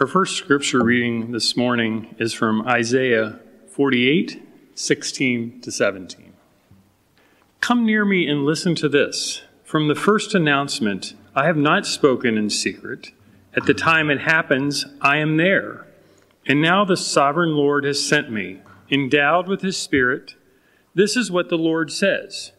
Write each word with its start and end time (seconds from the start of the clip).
Our 0.00 0.06
first 0.06 0.38
scripture 0.38 0.82
reading 0.82 1.32
this 1.32 1.58
morning 1.58 2.14
is 2.18 2.32
from 2.32 2.66
Isaiah 2.66 3.38
48 3.68 4.42
16 4.74 5.60
to 5.60 5.70
17. 5.70 6.32
Come 7.60 7.84
near 7.84 8.06
me 8.06 8.26
and 8.26 8.46
listen 8.46 8.74
to 8.76 8.88
this. 8.88 9.42
From 9.62 9.88
the 9.88 9.94
first 9.94 10.34
announcement, 10.34 11.12
I 11.36 11.44
have 11.44 11.58
not 11.58 11.84
spoken 11.84 12.38
in 12.38 12.48
secret. 12.48 13.10
At 13.54 13.66
the 13.66 13.74
time 13.74 14.08
it 14.08 14.22
happens, 14.22 14.86
I 15.02 15.18
am 15.18 15.36
there. 15.36 15.86
And 16.46 16.62
now 16.62 16.86
the 16.86 16.96
sovereign 16.96 17.54
Lord 17.54 17.84
has 17.84 18.02
sent 18.02 18.32
me, 18.32 18.60
endowed 18.90 19.48
with 19.48 19.60
his 19.60 19.76
Spirit. 19.76 20.34
This 20.94 21.14
is 21.14 21.30
what 21.30 21.50
the 21.50 21.58
Lord 21.58 21.92
says 21.92 22.52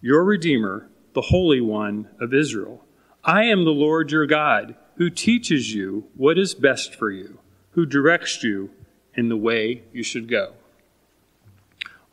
Your 0.00 0.22
Redeemer, 0.22 0.88
the 1.14 1.22
Holy 1.22 1.60
One 1.60 2.10
of 2.20 2.32
Israel. 2.32 2.84
I 3.24 3.42
am 3.42 3.64
the 3.64 3.72
Lord 3.72 4.12
your 4.12 4.26
God 4.26 4.76
who 4.96 5.10
teaches 5.10 5.74
you 5.74 6.04
what 6.14 6.38
is 6.38 6.54
best 6.54 6.94
for 6.94 7.10
you, 7.10 7.38
who 7.70 7.86
directs 7.86 8.42
you 8.42 8.70
in 9.14 9.28
the 9.28 9.36
way 9.36 9.82
you 9.92 10.02
should 10.02 10.28
go. 10.28 10.52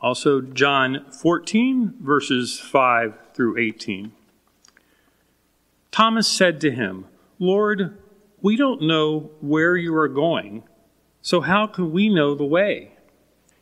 Also, 0.00 0.40
John 0.40 1.06
14, 1.10 1.94
verses 2.00 2.60
5 2.60 3.14
through 3.32 3.58
18. 3.58 4.12
Thomas 5.90 6.28
said 6.28 6.60
to 6.60 6.70
him, 6.70 7.06
Lord, 7.38 7.96
we 8.42 8.56
don't 8.56 8.82
know 8.82 9.30
where 9.40 9.76
you 9.76 9.94
are 9.96 10.08
going, 10.08 10.64
so 11.22 11.40
how 11.40 11.66
can 11.66 11.92
we 11.92 12.08
know 12.08 12.34
the 12.34 12.44
way? 12.44 12.92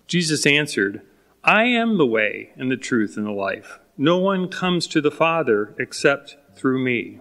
Jesus 0.09 0.45
answered, 0.47 1.03
I 1.45 1.65
am 1.65 1.99
the 1.99 2.07
way 2.07 2.51
and 2.57 2.71
the 2.71 2.77
truth 2.77 3.17
and 3.17 3.27
the 3.27 3.33
life. 3.33 3.79
No 3.97 4.19
one 4.19 4.49
comes 4.49 4.87
to 4.89 5.01
the 5.01 5.11
Father 5.11 5.75
except 5.79 6.37
through 6.57 6.83
me. 6.83 7.21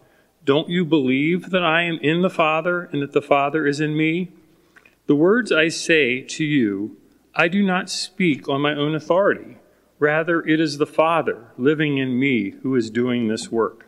Don't 0.43 0.69
you 0.69 0.85
believe 0.85 1.51
that 1.51 1.63
I 1.63 1.83
am 1.83 1.99
in 1.99 2.23
the 2.23 2.29
Father 2.29 2.89
and 2.91 3.01
that 3.03 3.11
the 3.11 3.21
Father 3.21 3.67
is 3.67 3.79
in 3.79 3.95
me? 3.95 4.31
The 5.05 5.15
words 5.15 5.51
I 5.51 5.67
say 5.67 6.21
to 6.21 6.43
you, 6.43 6.97
I 7.35 7.47
do 7.47 7.61
not 7.61 7.91
speak 7.91 8.49
on 8.49 8.59
my 8.59 8.73
own 8.73 8.95
authority. 8.95 9.57
Rather, 9.99 10.41
it 10.41 10.59
is 10.59 10.79
the 10.79 10.87
Father 10.87 11.51
living 11.59 11.99
in 11.99 12.19
me 12.19 12.55
who 12.63 12.75
is 12.75 12.89
doing 12.89 13.27
this 13.27 13.51
work. 13.51 13.85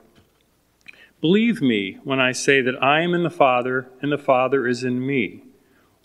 Believe 1.21 1.59
me 1.59 1.97
when 2.03 2.19
I 2.19 2.33
say 2.33 2.61
that 2.61 2.81
I 2.83 3.01
am 3.01 3.15
in 3.15 3.23
the 3.23 3.31
Father 3.31 3.89
and 3.99 4.11
the 4.11 4.17
Father 4.19 4.67
is 4.67 4.83
in 4.83 5.03
me, 5.03 5.41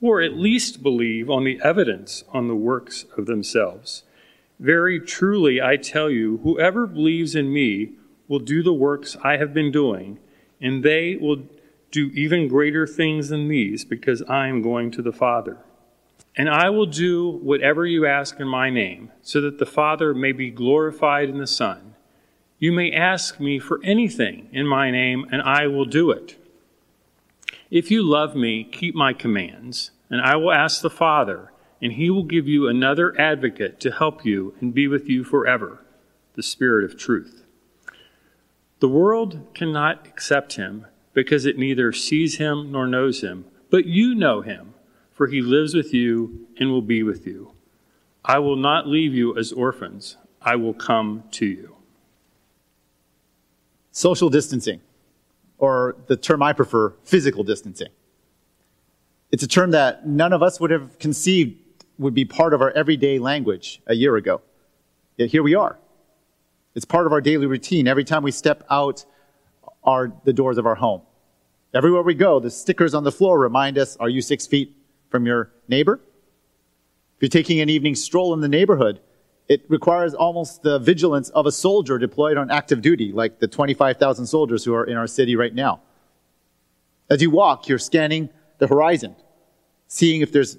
or 0.00 0.22
at 0.22 0.32
least 0.32 0.82
believe 0.82 1.28
on 1.28 1.44
the 1.44 1.60
evidence 1.62 2.24
on 2.32 2.48
the 2.48 2.54
works 2.54 3.04
of 3.18 3.26
themselves. 3.26 4.02
Very 4.58 4.98
truly, 4.98 5.60
I 5.60 5.76
tell 5.76 6.08
you, 6.08 6.38
whoever 6.42 6.86
believes 6.86 7.34
in 7.34 7.52
me 7.52 7.92
will 8.28 8.38
do 8.38 8.62
the 8.62 8.72
works 8.72 9.14
I 9.22 9.36
have 9.36 9.52
been 9.52 9.70
doing 9.70 10.18
and 10.60 10.82
they 10.82 11.16
will 11.16 11.44
do 11.90 12.10
even 12.14 12.48
greater 12.48 12.86
things 12.86 13.28
than 13.28 13.48
these 13.48 13.84
because 13.84 14.22
I 14.22 14.48
am 14.48 14.62
going 14.62 14.90
to 14.92 15.02
the 15.02 15.12
Father. 15.12 15.58
And 16.36 16.48
I 16.48 16.70
will 16.70 16.86
do 16.86 17.28
whatever 17.28 17.86
you 17.86 18.06
ask 18.06 18.38
in 18.38 18.46
my 18.46 18.70
name, 18.70 19.10
so 19.22 19.40
that 19.40 19.58
the 19.58 19.66
Father 19.66 20.14
may 20.14 20.32
be 20.32 20.50
glorified 20.50 21.28
in 21.28 21.38
the 21.38 21.46
Son. 21.46 21.94
You 22.58 22.72
may 22.72 22.92
ask 22.92 23.40
me 23.40 23.58
for 23.58 23.80
anything 23.82 24.48
in 24.52 24.66
my 24.66 24.90
name, 24.90 25.26
and 25.32 25.42
I 25.42 25.66
will 25.66 25.84
do 25.84 26.10
it. 26.10 26.36
If 27.70 27.90
you 27.90 28.02
love 28.02 28.34
me, 28.34 28.64
keep 28.64 28.94
my 28.94 29.12
commands, 29.12 29.90
and 30.10 30.20
I 30.20 30.36
will 30.36 30.52
ask 30.52 30.80
the 30.80 30.90
Father, 30.90 31.52
and 31.82 31.92
he 31.92 32.10
will 32.10 32.24
give 32.24 32.48
you 32.48 32.66
another 32.66 33.18
advocate 33.20 33.80
to 33.80 33.90
help 33.90 34.24
you 34.24 34.54
and 34.60 34.74
be 34.74 34.88
with 34.88 35.08
you 35.08 35.24
forever, 35.24 35.84
the 36.34 36.42
Spirit 36.42 36.84
of 36.84 36.98
truth. 36.98 37.44
The 38.80 38.88
world 38.88 39.46
cannot 39.54 40.06
accept 40.06 40.54
him 40.54 40.86
because 41.12 41.44
it 41.44 41.58
neither 41.58 41.92
sees 41.92 42.38
him 42.38 42.70
nor 42.70 42.86
knows 42.86 43.22
him, 43.22 43.44
but 43.70 43.86
you 43.86 44.14
know 44.14 44.40
him, 44.40 44.74
for 45.10 45.26
he 45.26 45.40
lives 45.40 45.74
with 45.74 45.92
you 45.92 46.46
and 46.58 46.70
will 46.70 46.82
be 46.82 47.02
with 47.02 47.26
you. 47.26 47.54
I 48.24 48.38
will 48.38 48.56
not 48.56 48.86
leave 48.86 49.14
you 49.14 49.36
as 49.36 49.52
orphans, 49.52 50.16
I 50.40 50.54
will 50.56 50.74
come 50.74 51.24
to 51.32 51.46
you. 51.46 51.76
Social 53.90 54.30
distancing, 54.30 54.80
or 55.58 55.96
the 56.06 56.16
term 56.16 56.40
I 56.42 56.52
prefer, 56.52 56.90
physical 57.02 57.42
distancing. 57.42 57.88
It's 59.32 59.42
a 59.42 59.48
term 59.48 59.72
that 59.72 60.06
none 60.06 60.32
of 60.32 60.42
us 60.42 60.60
would 60.60 60.70
have 60.70 60.98
conceived 61.00 61.56
would 61.98 62.14
be 62.14 62.24
part 62.24 62.54
of 62.54 62.62
our 62.62 62.70
everyday 62.70 63.18
language 63.18 63.82
a 63.88 63.94
year 63.94 64.14
ago. 64.14 64.40
Yet 65.16 65.30
here 65.30 65.42
we 65.42 65.56
are. 65.56 65.78
It's 66.74 66.84
part 66.84 67.06
of 67.06 67.12
our 67.12 67.20
daily 67.20 67.46
routine 67.46 67.88
every 67.88 68.04
time 68.04 68.22
we 68.22 68.30
step 68.30 68.64
out 68.70 69.04
our, 69.84 70.12
the 70.24 70.32
doors 70.32 70.58
of 70.58 70.66
our 70.66 70.74
home. 70.74 71.02
Everywhere 71.74 72.02
we 72.02 72.14
go, 72.14 72.40
the 72.40 72.50
stickers 72.50 72.94
on 72.94 73.04
the 73.04 73.12
floor 73.12 73.38
remind 73.38 73.78
us, 73.78 73.96
are 73.96 74.08
you 74.08 74.22
six 74.22 74.46
feet 74.46 74.76
from 75.10 75.26
your 75.26 75.50
neighbor? 75.68 76.00
If 77.16 77.22
you're 77.22 77.28
taking 77.28 77.60
an 77.60 77.68
evening 77.68 77.94
stroll 77.94 78.32
in 78.32 78.40
the 78.40 78.48
neighborhood, 78.48 79.00
it 79.48 79.64
requires 79.68 80.14
almost 80.14 80.62
the 80.62 80.78
vigilance 80.78 81.30
of 81.30 81.46
a 81.46 81.52
soldier 81.52 81.98
deployed 81.98 82.36
on 82.36 82.50
active 82.50 82.82
duty, 82.82 83.12
like 83.12 83.38
the 83.38 83.48
25,000 83.48 84.26
soldiers 84.26 84.64
who 84.64 84.74
are 84.74 84.84
in 84.84 84.96
our 84.96 85.06
city 85.06 85.36
right 85.36 85.54
now. 85.54 85.80
As 87.10 87.22
you 87.22 87.30
walk, 87.30 87.68
you're 87.68 87.78
scanning 87.78 88.28
the 88.58 88.66
horizon, 88.66 89.16
seeing 89.88 90.20
if 90.20 90.32
there's 90.32 90.58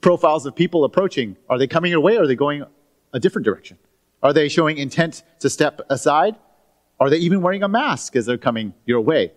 profiles 0.00 0.46
of 0.46 0.56
people 0.56 0.84
approaching. 0.84 1.36
Are 1.48 1.58
they 1.58 1.66
coming 1.66 1.90
your 1.90 2.00
way 2.00 2.16
or 2.16 2.22
are 2.22 2.26
they 2.26 2.34
going 2.34 2.64
a 3.12 3.20
different 3.20 3.44
direction? 3.44 3.78
Are 4.22 4.32
they 4.32 4.48
showing 4.48 4.78
intent 4.78 5.22
to 5.40 5.50
step 5.50 5.80
aside? 5.90 6.36
Are 7.00 7.10
they 7.10 7.16
even 7.18 7.42
wearing 7.42 7.62
a 7.62 7.68
mask 7.68 8.14
as 8.14 8.26
they're 8.26 8.38
coming 8.38 8.74
your 8.86 9.00
way? 9.00 9.32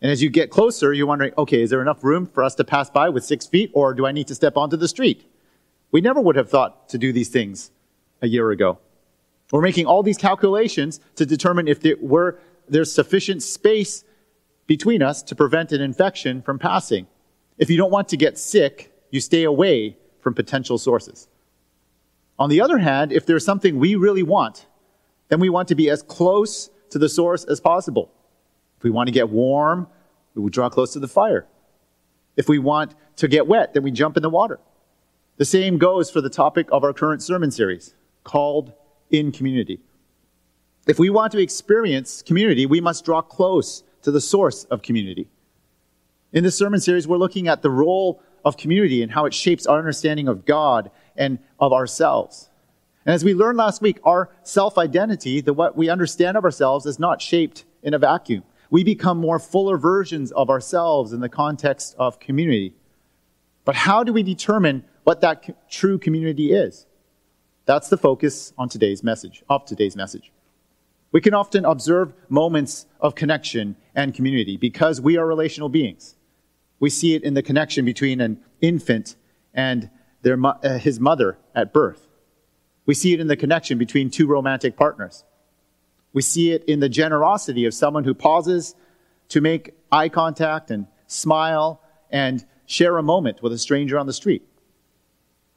And 0.00 0.10
as 0.10 0.22
you 0.22 0.30
get 0.30 0.50
closer, 0.50 0.92
you're 0.92 1.06
wondering, 1.06 1.32
okay, 1.38 1.62
is 1.62 1.70
there 1.70 1.82
enough 1.82 2.04
room 2.04 2.26
for 2.26 2.44
us 2.44 2.54
to 2.56 2.64
pass 2.64 2.88
by 2.90 3.08
with 3.08 3.24
six 3.24 3.46
feet, 3.46 3.70
or 3.72 3.94
do 3.94 4.06
I 4.06 4.12
need 4.12 4.28
to 4.28 4.34
step 4.34 4.56
onto 4.56 4.76
the 4.76 4.86
street? 4.86 5.24
We 5.90 6.00
never 6.00 6.20
would 6.20 6.36
have 6.36 6.50
thought 6.50 6.88
to 6.90 6.98
do 6.98 7.12
these 7.12 7.30
things 7.30 7.70
a 8.20 8.28
year 8.28 8.50
ago. 8.50 8.78
We're 9.50 9.62
making 9.62 9.86
all 9.86 10.02
these 10.02 10.18
calculations 10.18 11.00
to 11.16 11.24
determine 11.24 11.66
if 11.66 11.80
there 11.80 11.96
were, 12.00 12.38
there's 12.68 12.92
sufficient 12.92 13.42
space 13.42 14.04
between 14.66 15.02
us 15.02 15.22
to 15.22 15.34
prevent 15.34 15.72
an 15.72 15.80
infection 15.80 16.42
from 16.42 16.58
passing. 16.58 17.06
If 17.56 17.70
you 17.70 17.78
don't 17.78 17.90
want 17.90 18.08
to 18.10 18.16
get 18.16 18.38
sick, 18.38 18.92
you 19.10 19.20
stay 19.20 19.44
away 19.44 19.96
from 20.20 20.34
potential 20.34 20.76
sources. 20.76 21.28
On 22.38 22.48
the 22.48 22.60
other 22.60 22.78
hand, 22.78 23.12
if 23.12 23.26
there's 23.26 23.44
something 23.44 23.78
we 23.78 23.94
really 23.96 24.22
want, 24.22 24.66
then 25.28 25.40
we 25.40 25.48
want 25.48 25.68
to 25.68 25.74
be 25.74 25.90
as 25.90 26.02
close 26.02 26.70
to 26.90 26.98
the 26.98 27.08
source 27.08 27.44
as 27.44 27.60
possible. 27.60 28.10
If 28.78 28.84
we 28.84 28.90
want 28.90 29.08
to 29.08 29.12
get 29.12 29.28
warm, 29.28 29.88
we 30.34 30.42
would 30.42 30.52
draw 30.52 30.70
close 30.70 30.92
to 30.92 31.00
the 31.00 31.08
fire. 31.08 31.46
If 32.36 32.48
we 32.48 32.58
want 32.58 32.94
to 33.16 33.26
get 33.26 33.48
wet, 33.48 33.74
then 33.74 33.82
we 33.82 33.90
jump 33.90 34.16
in 34.16 34.22
the 34.22 34.30
water. 34.30 34.60
The 35.36 35.44
same 35.44 35.78
goes 35.78 36.10
for 36.10 36.20
the 36.20 36.30
topic 36.30 36.68
of 36.70 36.84
our 36.84 36.92
current 36.92 37.22
sermon 37.22 37.50
series, 37.50 37.94
called 38.22 38.72
In 39.10 39.32
Community. 39.32 39.80
If 40.86 40.98
we 40.98 41.10
want 41.10 41.32
to 41.32 41.38
experience 41.38 42.22
community, 42.22 42.66
we 42.66 42.80
must 42.80 43.04
draw 43.04 43.20
close 43.20 43.82
to 44.02 44.10
the 44.10 44.20
source 44.20 44.64
of 44.64 44.82
community. 44.82 45.28
In 46.32 46.44
this 46.44 46.56
sermon 46.56 46.80
series, 46.80 47.08
we're 47.08 47.16
looking 47.16 47.48
at 47.48 47.62
the 47.62 47.70
role 47.70 48.22
of 48.44 48.56
community 48.56 49.02
and 49.02 49.12
how 49.12 49.26
it 49.26 49.34
shapes 49.34 49.66
our 49.66 49.78
understanding 49.78 50.28
of 50.28 50.44
God 50.44 50.90
and 51.18 51.38
of 51.60 51.72
ourselves. 51.72 52.48
And 53.04 53.14
as 53.14 53.24
we 53.24 53.34
learned 53.34 53.58
last 53.58 53.82
week, 53.82 53.98
our 54.04 54.30
self 54.42 54.78
identity, 54.78 55.40
the 55.40 55.52
what 55.52 55.76
we 55.76 55.90
understand 55.90 56.36
of 56.36 56.44
ourselves, 56.44 56.86
is 56.86 56.98
not 56.98 57.20
shaped 57.20 57.64
in 57.82 57.92
a 57.92 57.98
vacuum. 57.98 58.44
We 58.70 58.84
become 58.84 59.18
more 59.18 59.38
fuller 59.38 59.76
versions 59.76 60.30
of 60.32 60.50
ourselves 60.50 61.12
in 61.12 61.20
the 61.20 61.28
context 61.28 61.94
of 61.98 62.20
community. 62.20 62.74
But 63.64 63.74
how 63.74 64.04
do 64.04 64.12
we 64.12 64.22
determine 64.22 64.84
what 65.04 65.20
that 65.22 65.46
co- 65.46 65.54
true 65.70 65.98
community 65.98 66.52
is? 66.52 66.86
That's 67.64 67.88
the 67.88 67.96
focus 67.96 68.52
on 68.56 68.68
today's 68.68 69.02
message, 69.02 69.42
of 69.48 69.64
today's 69.64 69.96
message. 69.96 70.32
We 71.12 71.20
can 71.20 71.34
often 71.34 71.64
observe 71.64 72.12
moments 72.28 72.86
of 73.00 73.14
connection 73.14 73.76
and 73.94 74.14
community 74.14 74.56
because 74.56 75.00
we 75.00 75.16
are 75.16 75.26
relational 75.26 75.68
beings. 75.68 76.16
We 76.80 76.90
see 76.90 77.14
it 77.14 77.22
in 77.22 77.34
the 77.34 77.42
connection 77.42 77.84
between 77.84 78.20
an 78.20 78.40
infant 78.60 79.16
and 79.54 79.90
their, 80.22 80.38
uh, 80.44 80.78
his 80.78 80.98
mother 81.00 81.38
at 81.54 81.72
birth. 81.72 82.06
We 82.86 82.94
see 82.94 83.12
it 83.12 83.20
in 83.20 83.26
the 83.26 83.36
connection 83.36 83.78
between 83.78 84.10
two 84.10 84.26
romantic 84.26 84.76
partners. 84.76 85.24
We 86.12 86.22
see 86.22 86.52
it 86.52 86.64
in 86.64 86.80
the 86.80 86.88
generosity 86.88 87.66
of 87.66 87.74
someone 87.74 88.04
who 88.04 88.14
pauses 88.14 88.74
to 89.28 89.40
make 89.40 89.74
eye 89.92 90.08
contact 90.08 90.70
and 90.70 90.86
smile 91.06 91.80
and 92.10 92.44
share 92.66 92.96
a 92.96 93.02
moment 93.02 93.42
with 93.42 93.52
a 93.52 93.58
stranger 93.58 93.98
on 93.98 94.06
the 94.06 94.12
street. 94.12 94.42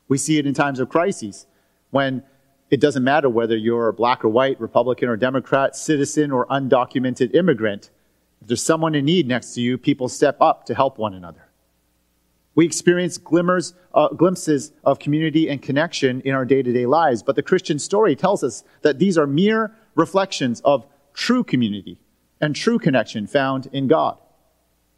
We 0.08 0.18
see 0.18 0.38
it 0.38 0.46
in 0.46 0.54
times 0.54 0.80
of 0.80 0.90
crises 0.90 1.48
when 1.90 2.24
it 2.70 2.80
doesn't 2.80 3.04
matter 3.04 3.30
whether 3.30 3.56
you're 3.56 3.92
black 3.92 4.24
or 4.24 4.30
white, 4.30 4.60
Republican 4.60 5.10
or 5.10 5.18
Democrat, 5.18 5.76
citizen 5.76 6.32
or 6.32 6.46
undocumented 6.48 7.34
immigrant. 7.36 7.90
If 8.42 8.48
there's 8.48 8.62
someone 8.62 8.96
in 8.96 9.06
need 9.06 9.28
next 9.28 9.54
to 9.54 9.62
you, 9.62 9.78
people 9.78 10.10
step 10.10 10.38
up 10.42 10.66
to 10.66 10.76
help 10.76 10.98
one 10.98 11.14
another. 11.14 11.51
We 12.54 12.66
experience 12.66 13.18
glimmers, 13.18 13.74
uh, 13.94 14.10
glimpses 14.10 14.74
of 14.84 15.00
community 15.00 15.50
and 15.50 15.62
connection 15.62 16.22
in 16.22 16.34
our 16.34 16.46
day 16.46 16.62
to 16.62 16.74
day 16.74 16.86
lives, 16.86 17.24
but 17.24 17.36
the 17.36 17.44
Christian 17.44 17.80
story 17.80 18.16
tells 18.16 18.44
us 18.44 18.64
that 18.82 19.00
these 19.00 19.18
are 19.18 19.28
mere 19.28 19.74
reflections 19.96 20.62
of 20.62 20.86
true 21.14 21.44
community 21.44 21.98
and 22.42 22.56
true 22.56 22.80
connection 22.80 23.28
found 23.28 23.70
in 23.72 23.88
God. 23.88 24.18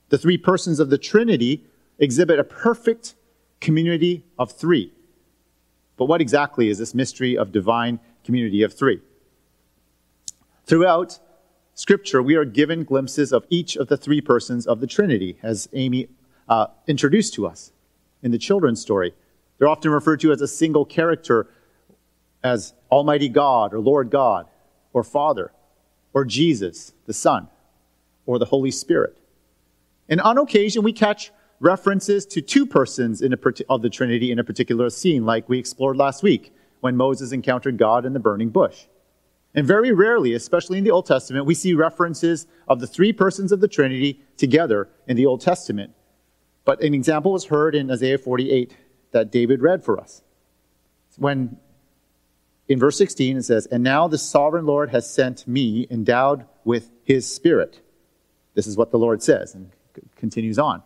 The 0.10 0.18
three 0.18 0.38
persons 0.38 0.80
of 0.80 0.90
the 0.90 0.98
Trinity 0.98 1.66
exhibit 2.00 2.40
a 2.40 2.44
perfect 2.44 3.16
community 3.62 4.26
of 4.38 4.52
three. 4.52 4.92
But 5.98 6.06
what 6.06 6.22
exactly 6.22 6.70
is 6.70 6.80
this 6.80 6.96
mystery 6.96 7.38
of 7.38 7.52
divine 7.52 8.00
community 8.24 8.64
of 8.64 8.74
three? 8.74 9.02
Throughout 10.66 11.20
Scripture, 11.76 12.22
we 12.22 12.36
are 12.36 12.46
given 12.46 12.84
glimpses 12.84 13.32
of 13.32 13.46
each 13.50 13.76
of 13.76 13.88
the 13.88 13.98
three 13.98 14.22
persons 14.22 14.68
of 14.68 14.80
the 14.80 14.88
Trinity, 14.88 15.38
as 15.42 15.68
Amy 15.74 16.08
uh, 16.48 16.68
introduced 16.88 17.34
to 17.36 17.48
us 17.48 17.72
in 18.22 18.32
the 18.32 18.38
children's 18.38 18.82
story. 18.82 19.14
They're 19.58 19.68
often 19.68 19.92
referred 19.92 20.20
to 20.22 20.32
as 20.32 20.42
a 20.42 20.48
single 20.48 20.86
character, 20.86 21.48
as 22.44 22.74
Almighty 22.92 23.30
God, 23.30 23.74
or 23.74 23.80
Lord 23.80 24.10
God, 24.10 24.48
or 24.92 25.04
Father, 25.04 25.52
or 26.14 26.26
Jesus, 26.26 26.94
the 27.06 27.14
Son, 27.14 27.48
or 28.26 28.40
the 28.40 28.46
Holy 28.46 28.72
Spirit. 28.72 29.18
And 30.10 30.22
on 30.22 30.38
occasion, 30.38 30.84
we 30.84 30.94
catch 30.94 31.32
references 31.60 32.26
to 32.26 32.42
two 32.42 32.66
persons 32.66 33.22
in 33.22 33.34
a, 33.34 33.38
of 33.70 33.82
the 33.82 33.90
Trinity 33.90 34.32
in 34.32 34.40
a 34.40 34.44
particular 34.44 34.90
scene, 34.90 35.26
like 35.26 35.48
we 35.48 35.58
explored 35.58 35.98
last 35.98 36.22
week 36.22 36.54
when 36.82 36.98
Moses 36.98 37.32
encountered 37.32 37.78
God 37.78 38.06
in 38.06 38.14
the 38.14 38.20
burning 38.20 38.50
bush. 38.50 38.86
And 39.56 39.66
very 39.66 39.92
rarely, 39.92 40.34
especially 40.34 40.78
in 40.80 40.84
the 40.84 40.92
Old 40.92 41.06
Testament, 41.06 41.46
we 41.46 41.54
see 41.54 41.74
references 41.74 42.48
of 42.68 42.80
the 42.80 42.88
three 42.88 43.14
persons 43.14 43.52
of 43.52 43.62
the 43.62 43.68
Trinity 43.68 44.20
together 44.36 44.90
in 45.08 45.16
the 45.16 45.26
Old 45.26 45.42
Testament. 45.42 45.94
But 46.66 46.82
an 46.82 46.94
example 46.94 47.34
was 47.34 47.46
heard 47.46 47.76
in 47.76 47.92
Isaiah 47.92 48.18
48 48.18 48.76
that 49.12 49.32
David 49.32 49.62
read 49.62 49.84
for 49.84 50.00
us. 50.00 50.22
When 51.18 51.58
in 52.68 52.80
verse 52.80 52.98
16 52.98 53.38
it 53.38 53.44
says, 53.44 53.66
And 53.68 53.84
now 53.84 54.08
the 54.08 54.18
sovereign 54.18 54.66
Lord 54.66 54.90
has 54.90 55.10
sent 55.10 55.48
me 55.48 55.88
endowed 55.90 56.46
with 56.64 56.92
his 57.04 57.32
spirit. 57.32 57.82
This 58.54 58.68
is 58.68 58.78
what 58.78 58.92
the 58.92 58.98
Lord 58.98 59.22
says, 59.22 59.54
and 59.56 59.72
continues 60.16 60.58
on. 60.58 60.84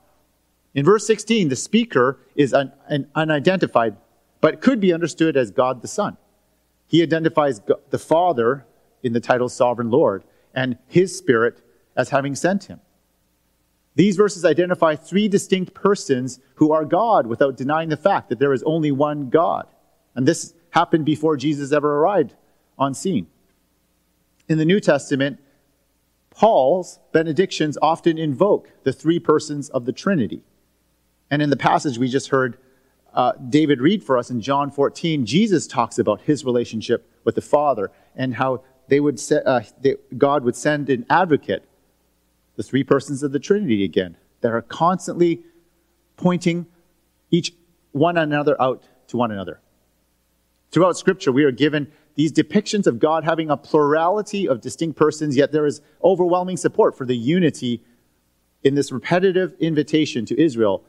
In 0.74 0.86
verse 0.86 1.06
16, 1.08 1.50
the 1.50 1.56
speaker 1.56 2.20
is 2.36 2.54
un, 2.54 2.72
un, 2.90 3.08
unidentified, 3.16 3.98
but 4.42 4.62
could 4.62 4.80
be 4.80 4.94
understood 4.94 5.38
as 5.38 5.52
God 5.52 5.82
the 5.82 5.88
Son. 5.88 6.18
He 6.88 7.02
identifies 7.02 7.62
the 7.90 8.00
Father 8.00 8.66
in 9.04 9.14
the 9.14 9.20
title 9.20 9.50
Sovereign 9.50 9.90
Lord 9.90 10.24
and 10.54 10.78
his 10.88 11.18
Spirit 11.18 11.62
as 11.96 12.10
having 12.10 12.36
sent 12.36 12.66
him. 12.66 12.80
These 13.98 14.16
verses 14.16 14.46
identify 14.46 14.96
three 14.96 15.28
distinct 15.28 15.74
persons 15.74 16.40
who 16.56 16.72
are 16.72 16.86
God 16.86 17.26
without 17.26 17.58
denying 17.58 17.90
the 17.90 17.98
fact 17.98 18.30
that 18.30 18.38
there 18.38 18.54
is 18.54 18.62
only 18.62 18.92
one 18.92 19.30
God. 19.30 19.66
And 20.14 20.28
this 20.28 20.54
happened 20.70 21.04
before 21.04 21.36
Jesus 21.36 21.72
ever 21.72 21.98
arrived 21.98 22.36
on 22.78 22.94
scene. 22.94 23.26
In 24.48 24.60
the 24.60 24.66
New 24.66 24.80
Testament, 24.80 25.40
Paul's 26.30 27.00
benedictions 27.12 27.76
often 27.82 28.20
invoke 28.20 28.70
the 28.84 28.94
three 28.94 29.18
persons 29.18 29.68
of 29.70 29.86
the 29.86 29.92
Trinity. 29.92 30.44
And 31.32 31.42
in 31.42 31.50
the 31.50 31.58
passage 31.58 31.98
we 31.98 32.08
just 32.08 32.30
heard 32.30 32.60
uh, 33.16 33.32
David 33.50 33.82
read 33.82 34.04
for 34.04 34.20
us 34.20 34.30
in 34.30 34.42
John 34.42 34.70
14, 34.70 35.26
Jesus 35.26 35.66
talks 35.66 35.98
about 35.98 36.22
his 36.22 36.46
relationship 36.46 37.10
with 37.24 37.34
the 37.34 37.42
Father 37.42 37.90
and 38.16 38.36
how 38.36 38.64
they 38.90 39.00
would 39.00 39.20
se- 39.20 39.42
uh, 39.44 39.62
they, 39.82 39.96
God 40.16 40.44
would 40.44 40.56
send 40.56 40.92
an 40.92 41.04
advocate, 41.10 41.67
the 42.58 42.64
three 42.64 42.84
persons 42.84 43.24
of 43.24 43.32
the 43.32 43.40
Trinity 43.40 43.86
again, 43.86 44.18
that 44.42 44.52
are 44.52 44.62
constantly 44.62 45.44
pointing 46.18 46.66
each 47.32 47.54
one 47.94 48.18
another 48.18 48.62
out 48.62 48.84
to 49.08 49.16
one 49.16 49.32
another. 49.32 49.62
Throughout 50.72 50.98
Scripture, 50.98 51.32
we 51.32 51.46
are 51.46 51.52
given 51.52 51.90
these 52.16 52.34
depictions 52.34 52.88
of 52.88 53.00
God 53.00 53.24
having 53.24 53.50
a 53.50 53.56
plurality 53.56 54.48
of 54.50 54.60
distinct 54.60 54.98
persons, 54.98 55.38
yet 55.38 55.52
there 55.52 55.66
is 55.66 55.82
overwhelming 56.04 56.58
support 56.58 56.98
for 56.98 57.06
the 57.06 57.16
unity 57.16 57.84
in 58.64 58.76
this 58.76 58.92
repetitive 58.92 59.54
invitation 59.60 60.26
to 60.26 60.42
Israel 60.42 60.84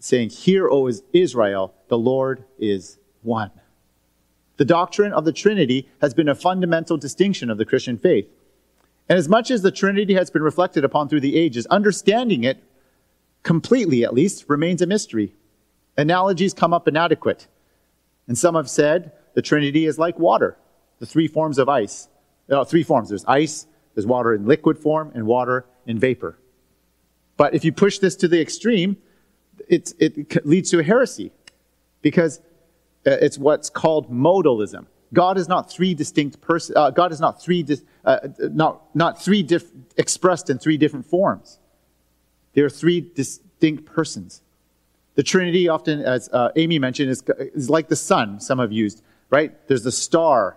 saying, 0.00 0.30
Hear, 0.30 0.68
O 0.68 0.90
Israel, 1.12 1.74
the 1.88 1.98
Lord 1.98 2.44
is 2.58 2.98
one. 3.22 3.50
The 4.56 4.64
doctrine 4.64 5.12
of 5.12 5.24
the 5.24 5.32
Trinity 5.32 5.88
has 6.00 6.12
been 6.12 6.28
a 6.28 6.34
fundamental 6.34 6.96
distinction 6.96 7.48
of 7.50 7.58
the 7.58 7.64
Christian 7.64 7.96
faith. 7.96 8.28
And 9.10 9.18
as 9.18 9.28
much 9.28 9.50
as 9.50 9.62
the 9.62 9.72
Trinity 9.72 10.14
has 10.14 10.30
been 10.30 10.40
reflected 10.42 10.84
upon 10.84 11.08
through 11.08 11.20
the 11.20 11.36
ages, 11.36 11.66
understanding 11.66 12.44
it, 12.44 12.62
completely 13.42 14.04
at 14.04 14.14
least, 14.14 14.44
remains 14.46 14.80
a 14.82 14.86
mystery. 14.86 15.34
Analogies 15.98 16.54
come 16.54 16.72
up 16.72 16.86
inadequate. 16.86 17.48
And 18.28 18.38
some 18.38 18.54
have 18.54 18.70
said 18.70 19.10
the 19.34 19.42
Trinity 19.42 19.84
is 19.86 19.98
like 19.98 20.16
water, 20.20 20.56
the 21.00 21.06
three 21.06 21.26
forms 21.26 21.58
of 21.58 21.68
ice. 21.68 22.06
Uh, 22.48 22.64
three 22.64 22.84
forms 22.84 23.08
there's 23.08 23.24
ice, 23.24 23.66
there's 23.96 24.06
water 24.06 24.32
in 24.32 24.46
liquid 24.46 24.78
form, 24.78 25.10
and 25.12 25.26
water 25.26 25.66
in 25.86 25.98
vapor. 25.98 26.38
But 27.36 27.52
if 27.52 27.64
you 27.64 27.72
push 27.72 27.98
this 27.98 28.14
to 28.16 28.28
the 28.28 28.40
extreme, 28.40 28.96
it, 29.68 29.92
it 29.98 30.46
leads 30.46 30.70
to 30.70 30.78
a 30.78 30.84
heresy 30.84 31.32
because 32.00 32.38
uh, 33.04 33.10
it's 33.20 33.38
what's 33.38 33.70
called 33.70 34.08
modalism. 34.08 34.86
God 35.12 35.38
is 35.38 35.48
not 35.48 35.70
three 35.70 35.94
distinct 35.94 36.40
persons. 36.40 36.76
Uh, 36.76 36.90
God 36.90 37.12
is 37.12 37.20
not 37.20 37.42
three, 37.42 37.66
uh, 38.04 38.18
not, 38.38 38.94
not 38.94 39.20
three 39.22 39.42
diff- 39.42 39.70
expressed 39.96 40.50
in 40.50 40.58
three 40.58 40.76
different 40.76 41.06
forms. 41.06 41.58
There 42.54 42.64
are 42.64 42.70
three 42.70 43.00
distinct 43.00 43.84
persons. 43.84 44.42
The 45.14 45.22
Trinity, 45.22 45.68
often, 45.68 46.00
as 46.00 46.28
uh, 46.32 46.50
Amy 46.56 46.78
mentioned, 46.78 47.10
is, 47.10 47.22
is 47.54 47.68
like 47.68 47.88
the 47.88 47.96
sun, 47.96 48.40
some 48.40 48.58
have 48.58 48.72
used, 48.72 49.02
right? 49.30 49.52
There's 49.66 49.82
the 49.82 49.92
star, 49.92 50.56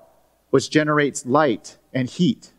which 0.51 0.69
generates 0.69 1.25
light 1.25 1.77
and 1.93 2.07
heat. 2.07 2.53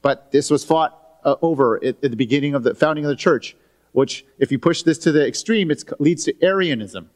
But 0.00 0.32
this 0.32 0.50
was 0.50 0.64
fought 0.64 1.18
uh, 1.24 1.36
over 1.42 1.76
at, 1.76 2.02
at 2.02 2.10
the 2.10 2.16
beginning 2.16 2.54
of 2.54 2.62
the 2.62 2.74
founding 2.74 3.04
of 3.04 3.10
the 3.10 3.16
church 3.16 3.56
which, 3.96 4.26
if 4.38 4.52
you 4.52 4.58
push 4.58 4.82
this 4.82 4.98
to 4.98 5.10
the 5.10 5.26
extreme, 5.26 5.70
it 5.70 5.82
leads 5.98 6.24
to 6.24 6.44
Arianism, 6.44 7.08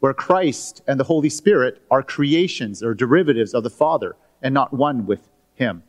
where 0.00 0.14
Christ 0.14 0.82
and 0.86 1.00
the 1.00 1.04
Holy 1.04 1.28
Spirit 1.28 1.82
are 1.90 2.02
creations 2.02 2.82
or 2.82 2.94
derivatives 2.94 3.54
of 3.54 3.62
the 3.62 3.70
Father 3.70 4.16
and 4.42 4.52
not 4.52 4.72
one 4.72 5.06
with 5.06 5.28
Him, 5.54 5.82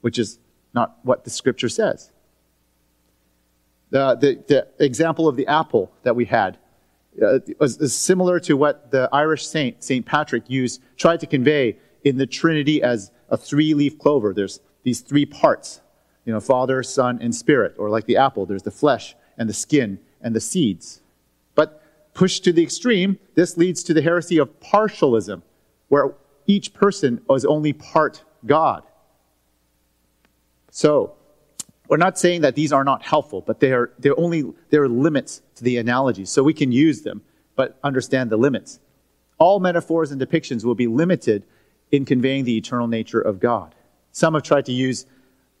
which 0.00 0.18
is 0.18 0.38
not 0.74 0.98
what 1.02 1.24
the 1.24 1.30
Scripture 1.30 1.68
says. 1.68 2.10
The, 3.90 4.16
the, 4.16 4.44
the 4.76 4.84
example 4.84 5.28
of 5.28 5.36
the 5.36 5.46
apple 5.46 5.92
that 6.02 6.16
we 6.16 6.24
had 6.24 6.58
uh, 7.22 7.38
is, 7.60 7.78
is 7.78 7.96
similar 7.96 8.40
to 8.40 8.56
what 8.56 8.90
the 8.90 9.08
Irish 9.12 9.46
saint, 9.46 9.82
St. 9.82 10.04
Patrick, 10.04 10.44
used, 10.48 10.82
tried 10.96 11.20
to 11.20 11.26
convey 11.26 11.78
in 12.04 12.18
the 12.18 12.26
Trinity 12.26 12.82
as 12.82 13.10
a 13.30 13.36
three 13.36 13.74
leaf 13.74 13.98
clover. 13.98 14.34
There's 14.34 14.60
these 14.82 15.00
three 15.00 15.24
parts, 15.24 15.80
you 16.24 16.32
know, 16.32 16.40
Father, 16.40 16.82
Son, 16.82 17.18
and 17.20 17.34
Spirit, 17.34 17.74
or 17.78 17.88
like 17.90 18.06
the 18.06 18.16
apple, 18.16 18.44
there's 18.44 18.64
the 18.64 18.70
flesh 18.70 19.14
and 19.38 19.48
the 19.48 19.54
skin 19.54 19.98
and 20.20 20.34
the 20.34 20.40
seeds. 20.40 21.00
Pushed 22.16 22.44
to 22.44 22.52
the 22.54 22.62
extreme, 22.62 23.18
this 23.34 23.58
leads 23.58 23.82
to 23.82 23.92
the 23.92 24.00
heresy 24.00 24.38
of 24.38 24.48
partialism, 24.58 25.42
where 25.88 26.14
each 26.46 26.72
person 26.72 27.20
is 27.30 27.44
only 27.44 27.74
part 27.74 28.24
God. 28.46 28.84
So, 30.70 31.12
we're 31.88 31.98
not 31.98 32.18
saying 32.18 32.40
that 32.40 32.54
these 32.54 32.72
are 32.72 32.84
not 32.84 33.02
helpful, 33.02 33.42
but 33.42 33.60
they 33.60 33.70
are, 33.70 33.90
they're 33.98 34.18
only, 34.18 34.50
there 34.70 34.82
are 34.82 34.88
limits 34.88 35.42
to 35.56 35.64
the 35.64 35.76
analogies. 35.76 36.30
So 36.30 36.42
we 36.42 36.54
can 36.54 36.72
use 36.72 37.02
them, 37.02 37.20
but 37.54 37.78
understand 37.84 38.30
the 38.30 38.38
limits. 38.38 38.80
All 39.36 39.60
metaphors 39.60 40.10
and 40.10 40.18
depictions 40.18 40.64
will 40.64 40.74
be 40.74 40.86
limited 40.86 41.44
in 41.92 42.06
conveying 42.06 42.44
the 42.44 42.56
eternal 42.56 42.88
nature 42.88 43.20
of 43.20 43.40
God. 43.40 43.74
Some 44.12 44.32
have 44.32 44.42
tried 44.42 44.64
to 44.64 44.72
use 44.72 45.04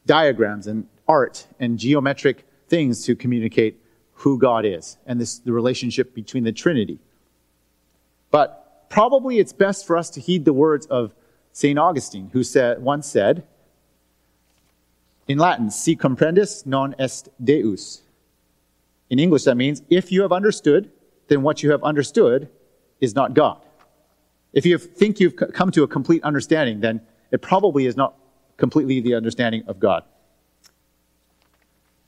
diagrams 0.06 0.66
and 0.66 0.86
art 1.06 1.48
and 1.60 1.78
geometric 1.78 2.46
things 2.66 3.04
to 3.04 3.14
communicate 3.14 3.78
who 4.16 4.38
God 4.38 4.64
is 4.64 4.96
and 5.06 5.20
this, 5.20 5.38
the 5.38 5.52
relationship 5.52 6.14
between 6.14 6.44
the 6.44 6.52
Trinity. 6.52 6.98
But 8.30 8.88
probably 8.88 9.38
it's 9.38 9.52
best 9.52 9.86
for 9.86 9.96
us 9.96 10.10
to 10.10 10.20
heed 10.20 10.44
the 10.44 10.52
words 10.52 10.86
of 10.86 11.14
St. 11.52 11.78
Augustine, 11.78 12.30
who 12.32 12.42
said, 12.42 12.82
once 12.82 13.06
said, 13.06 13.44
in 15.28 15.38
Latin, 15.38 15.70
si 15.70 15.96
comprendis 15.96 16.66
non 16.66 16.94
est 16.98 17.28
Deus. 17.42 18.02
In 19.10 19.18
English, 19.18 19.44
that 19.44 19.56
means 19.56 19.82
if 19.90 20.12
you 20.12 20.22
have 20.22 20.32
understood, 20.32 20.90
then 21.28 21.42
what 21.42 21.62
you 21.62 21.70
have 21.70 21.82
understood 21.82 22.48
is 23.00 23.14
not 23.14 23.34
God. 23.34 23.60
If 24.52 24.64
you 24.64 24.78
think 24.78 25.20
you've 25.20 25.36
come 25.36 25.70
to 25.72 25.82
a 25.82 25.88
complete 25.88 26.22
understanding, 26.22 26.80
then 26.80 27.00
it 27.30 27.42
probably 27.42 27.86
is 27.86 27.96
not 27.96 28.14
completely 28.56 29.00
the 29.00 29.14
understanding 29.14 29.64
of 29.66 29.78
God. 29.78 30.04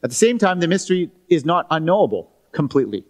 At 0.02 0.10
the 0.10 0.16
same 0.16 0.38
time, 0.38 0.60
the 0.60 0.68
mystery 0.68 1.10
is 1.28 1.44
not 1.44 1.66
unknowable 1.70 2.30
completely. 2.52 3.04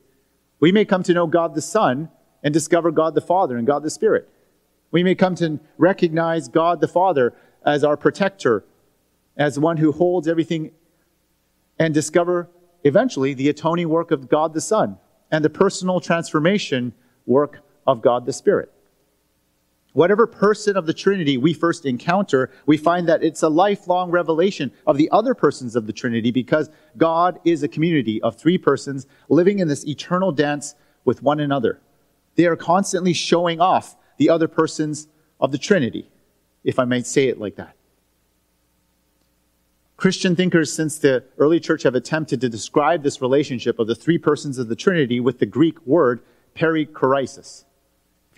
We 0.61 0.73
may 0.73 0.85
come 0.85 1.02
to 1.04 1.14
know 1.14 1.26
God 1.26 1.54
the 1.54 1.62
Son 1.62 2.11
and 2.42 2.54
discover 2.54 2.90
God 2.90 3.14
the 3.14 3.21
Father 3.21 3.57
and 3.57 3.66
God 3.66 3.83
the 3.83 3.90
Spirit. 3.90 4.28
We 4.90 5.02
may 5.02 5.14
come 5.14 5.35
to 5.37 5.61
recognize 5.76 6.49
God 6.49 6.80
the 6.80 6.88
Father 6.88 7.35
as 7.64 7.85
our 7.85 7.97
protector, 7.97 8.64
as 9.37 9.59
one 9.59 9.76
who 9.76 9.92
holds 9.92 10.26
everything, 10.26 10.71
and 11.78 11.92
discover 11.92 12.49
eventually 12.85 13.35
the 13.35 13.49
atoning 13.49 13.88
work 13.88 14.11
of 14.11 14.28
God 14.28 14.54
the 14.54 14.61
Son 14.61 14.99
and 15.30 15.45
the 15.45 15.50
personal 15.50 16.00
transformation 16.00 16.95
work 17.26 17.61
of 17.87 18.00
God 18.00 18.25
the 18.25 18.33
Spirit. 18.33 18.73
Whatever 19.99 20.28
person 20.28 20.76
of 20.76 20.87
the 20.87 20.95
Trinity 20.95 21.37
we 21.37 21.52
first 21.52 21.85
encounter, 21.85 22.52
we 22.67 22.76
find 22.76 23.09
that 23.09 23.25
it's 23.25 23.43
a 23.43 23.49
lifelong 23.49 24.12
revelation 24.12 24.71
of 24.87 24.97
the 24.97 25.11
other 25.11 25.35
persons 25.35 25.75
of 25.75 25.88
the 25.88 25.93
Trinity 25.93 26.31
because 26.31 26.71
God 26.97 27.40
is 27.45 27.64
a 27.64 27.69
community 27.69 28.23
of 28.23 28.37
three 28.37 28.59
persons 28.59 29.09
living 29.28 29.59
in 29.59 29.67
this 29.67 29.85
eternal 29.88 30.31
dance 30.31 30.76
with 31.05 31.25
one 31.25 31.40
another. 31.40 31.81
They 32.37 32.47
are 32.47 32.55
constantly 32.55 33.12
showing 33.12 33.61
off 33.61 33.97
the 34.19 34.31
other 34.31 34.47
persons 34.47 35.09
of 35.40 35.50
the 35.50 35.59
Trinity, 35.59 36.09
if 36.62 36.78
I 36.78 36.85
might 36.85 37.05
say 37.05 37.26
it 37.26 37.40
like 37.40 37.57
that. 37.57 37.75
Christian 39.97 40.37
thinkers 40.37 40.73
since 40.73 40.97
the 40.97 41.25
early 41.38 41.59
church 41.59 41.83
have 41.83 41.97
attempted 41.97 42.40
to 42.43 42.49
describe 42.49 43.02
this 43.02 43.21
relationship 43.21 43.81
of 43.81 43.88
the 43.88 43.97
three 43.97 44.19
persons 44.19 44.59
of 44.59 44.69
the 44.69 44.76
Trinity 44.76 45.19
with 45.19 45.40
the 45.40 45.47
Greek 45.47 45.85
word 45.85 46.21
perichoresis. 46.55 47.64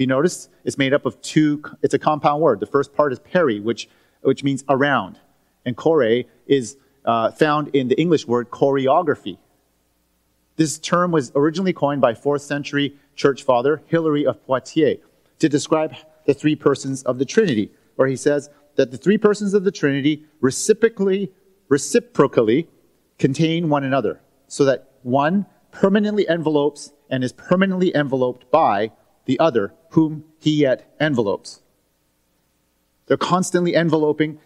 You 0.00 0.06
notice, 0.06 0.48
it's 0.64 0.78
made 0.78 0.94
up 0.94 1.04
of 1.04 1.20
two, 1.20 1.62
it's 1.82 1.92
a 1.92 1.98
compound 1.98 2.40
word. 2.40 2.58
The 2.58 2.66
first 2.66 2.94
part 2.94 3.12
is 3.12 3.18
peri, 3.18 3.60
which, 3.60 3.86
which 4.22 4.42
means 4.42 4.64
around. 4.66 5.20
And 5.66 5.76
kore 5.76 6.24
is 6.46 6.78
uh, 7.04 7.32
found 7.32 7.68
in 7.76 7.88
the 7.88 8.00
English 8.00 8.26
word 8.26 8.48
choreography. 8.48 9.36
This 10.56 10.78
term 10.78 11.10
was 11.10 11.32
originally 11.34 11.74
coined 11.74 12.00
by 12.00 12.14
4th 12.14 12.40
century 12.40 12.96
church 13.14 13.42
father 13.42 13.82
Hilary 13.88 14.24
of 14.24 14.42
Poitiers 14.46 15.00
to 15.38 15.50
describe 15.50 15.94
the 16.24 16.32
three 16.32 16.56
persons 16.56 17.02
of 17.02 17.18
the 17.18 17.26
Trinity, 17.26 17.70
where 17.96 18.08
he 18.08 18.16
says 18.16 18.48
that 18.76 18.92
the 18.92 18.96
three 18.96 19.18
persons 19.18 19.52
of 19.52 19.64
the 19.64 19.70
Trinity 19.70 20.24
reciprocally, 20.40 21.30
reciprocally 21.68 22.68
contain 23.18 23.68
one 23.68 23.84
another, 23.84 24.22
so 24.46 24.64
that 24.64 24.92
one 25.02 25.44
permanently 25.72 26.26
envelopes 26.26 26.90
and 27.10 27.22
is 27.22 27.34
permanently 27.34 27.94
enveloped 27.94 28.50
by 28.50 28.92
the 29.30 29.38
other, 29.38 29.72
whom 29.90 30.24
he 30.40 30.50
yet 30.50 30.92
envelopes. 30.98 31.60
They're 33.06 33.16
constantly 33.16 33.76
enveloping, 33.76 34.40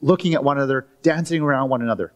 looking 0.00 0.32
at 0.32 0.42
one 0.42 0.56
another, 0.56 0.86
dancing 1.02 1.42
around 1.42 1.68
one 1.68 1.82
another. 1.82 2.14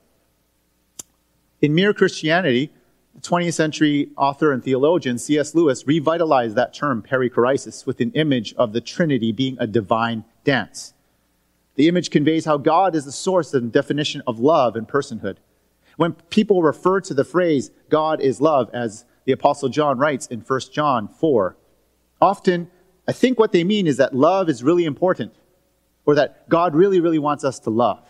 In 1.60 1.74
Mere 1.74 1.92
Christianity, 1.92 2.72
the 3.14 3.20
20th 3.20 3.52
century 3.52 4.08
author 4.16 4.52
and 4.52 4.64
theologian 4.64 5.18
C.S. 5.18 5.54
Lewis 5.54 5.86
revitalized 5.86 6.54
that 6.54 6.72
term, 6.72 7.02
perichoresis, 7.02 7.84
with 7.84 8.00
an 8.00 8.10
image 8.12 8.54
of 8.54 8.72
the 8.72 8.80
Trinity 8.80 9.30
being 9.30 9.58
a 9.60 9.66
divine 9.66 10.24
dance. 10.44 10.94
The 11.74 11.88
image 11.88 12.08
conveys 12.08 12.46
how 12.46 12.56
God 12.56 12.94
is 12.94 13.04
the 13.04 13.12
source 13.12 13.52
and 13.52 13.70
definition 13.70 14.22
of 14.26 14.40
love 14.40 14.76
and 14.76 14.88
personhood. 14.88 15.36
When 15.98 16.14
people 16.30 16.62
refer 16.62 17.02
to 17.02 17.12
the 17.12 17.22
phrase 17.22 17.70
God 17.90 18.22
is 18.22 18.40
love, 18.40 18.70
as 18.72 19.04
the 19.26 19.32
Apostle 19.32 19.68
John 19.68 19.98
writes 19.98 20.26
in 20.26 20.40
1 20.40 20.60
John 20.72 21.06
4, 21.06 21.56
often 22.20 22.70
I 23.06 23.12
think 23.12 23.38
what 23.38 23.52
they 23.52 23.64
mean 23.64 23.86
is 23.86 23.98
that 23.98 24.14
love 24.14 24.48
is 24.48 24.62
really 24.62 24.84
important, 24.84 25.34
or 26.06 26.14
that 26.14 26.48
God 26.48 26.74
really, 26.74 27.00
really 27.00 27.18
wants 27.18 27.44
us 27.44 27.58
to 27.60 27.70
love. 27.70 28.02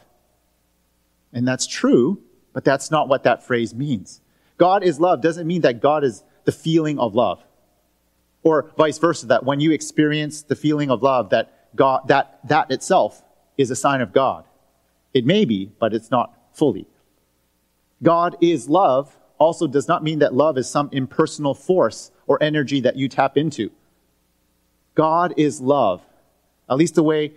And 1.32 1.46
that's 1.46 1.66
true, 1.66 2.23
but 2.52 2.64
that's 2.64 2.90
not 2.90 3.08
what 3.08 3.25
that 3.25 3.44
phrase 3.44 3.75
means. 3.75 4.20
God 4.56 4.84
is 4.84 5.00
love 5.00 5.20
doesn't 5.20 5.46
mean 5.46 5.62
that 5.62 5.80
God 5.80 6.04
is 6.04 6.23
the 6.44 6.52
feeling 6.52 6.99
of 6.99 7.14
love. 7.14 7.42
Or 8.44 8.73
vice 8.76 8.99
versa, 8.99 9.26
that 9.26 9.44
when 9.44 9.58
you 9.58 9.73
experience 9.73 10.42
the 10.42 10.54
feeling 10.54 10.90
of 10.90 11.02
love, 11.02 11.30
that 11.30 11.75
God, 11.75 12.06
that, 12.06 12.38
that 12.49 12.70
itself 12.70 13.23
is 13.56 13.70
a 13.70 13.76
sign 13.76 14.00
of 14.00 14.12
God. 14.12 14.44
It 15.12 15.25
may 15.25 15.44
be, 15.44 15.73
but 15.78 15.92
it's 15.92 16.11
not 16.11 16.37
fully. 16.52 16.87
God 18.02 18.37
is 18.40 18.68
love 18.68 19.16
also 19.38 19.66
does 19.66 19.88
not 19.88 20.04
mean 20.04 20.20
that 20.20 20.34
love 20.34 20.56
is 20.56 20.68
some 20.68 20.88
impersonal 20.92 21.54
force 21.54 22.12
or 22.26 22.40
energy 22.42 22.80
that 22.80 22.96
you 22.96 23.08
tap 23.08 23.37
into. 23.37 23.70
God 24.94 25.34
is 25.36 25.60
love. 25.60 26.02
At 26.68 26.76
least 26.76 26.94
the 26.94 27.02
way 27.02 27.32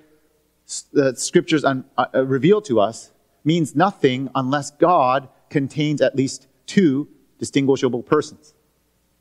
the 0.91 1.15
scriptures 1.15 1.63
un, 1.63 1.85
uh, 1.97 2.25
reveal 2.25 2.61
to 2.61 2.79
us 2.79 3.11
means 3.43 3.75
nothing 3.75 4.29
unless 4.35 4.71
God 4.71 5.29
contains 5.49 6.01
at 6.01 6.15
least 6.15 6.47
two 6.65 7.07
distinguishable 7.39 8.03
persons. 8.03 8.53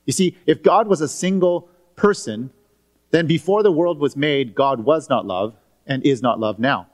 You 0.05 0.13
see, 0.13 0.37
if 0.47 0.63
God 0.63 0.89
was 0.89 1.01
a 1.01 1.09
single 1.09 1.69
person, 1.95 2.51
then 3.11 3.27
before 3.27 3.63
the 3.63 3.73
world 3.73 3.99
was 3.99 4.17
made, 4.17 4.55
God 4.55 4.81
was 4.81 5.09
not 5.09 5.27
love 5.27 5.57
and 5.87 6.05
is 6.05 6.23
not 6.23 6.41
love 6.41 6.59
now. 6.59 6.89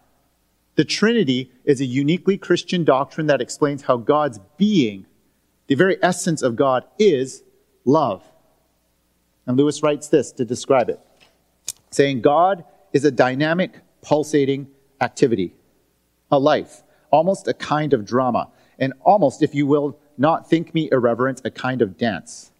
The 0.74 0.84
Trinity 0.84 1.50
is 1.64 1.80
a 1.80 1.84
uniquely 1.84 2.38
Christian 2.38 2.84
doctrine 2.84 3.26
that 3.26 3.40
explains 3.40 3.82
how 3.82 3.98
God's 3.98 4.40
being, 4.56 5.06
the 5.66 5.74
very 5.74 5.96
essence 6.02 6.42
of 6.42 6.56
God, 6.56 6.84
is 6.98 7.42
love. 7.84 8.24
And 9.46 9.56
Lewis 9.56 9.82
writes 9.82 10.08
this 10.08 10.32
to 10.32 10.44
describe 10.44 10.88
it, 10.88 11.00
saying, 11.92 12.20
God 12.20 12.64
is 12.92 13.04
a 13.04 13.10
dynamic, 13.10 13.80
pulsating 14.02 14.68
activity, 15.00 15.54
a 16.30 16.38
life, 16.38 16.82
almost 17.10 17.46
a 17.48 17.54
kind 17.54 17.92
of 17.92 18.04
drama, 18.04 18.48
and 18.78 18.92
almost, 19.02 19.42
if 19.42 19.54
you 19.54 19.66
will, 19.66 19.98
not 20.18 20.48
think 20.48 20.74
me 20.74 20.88
irreverent, 20.90 21.40
a 21.44 21.50
kind 21.50 21.82
of 21.82 21.96
dance. 21.96 22.50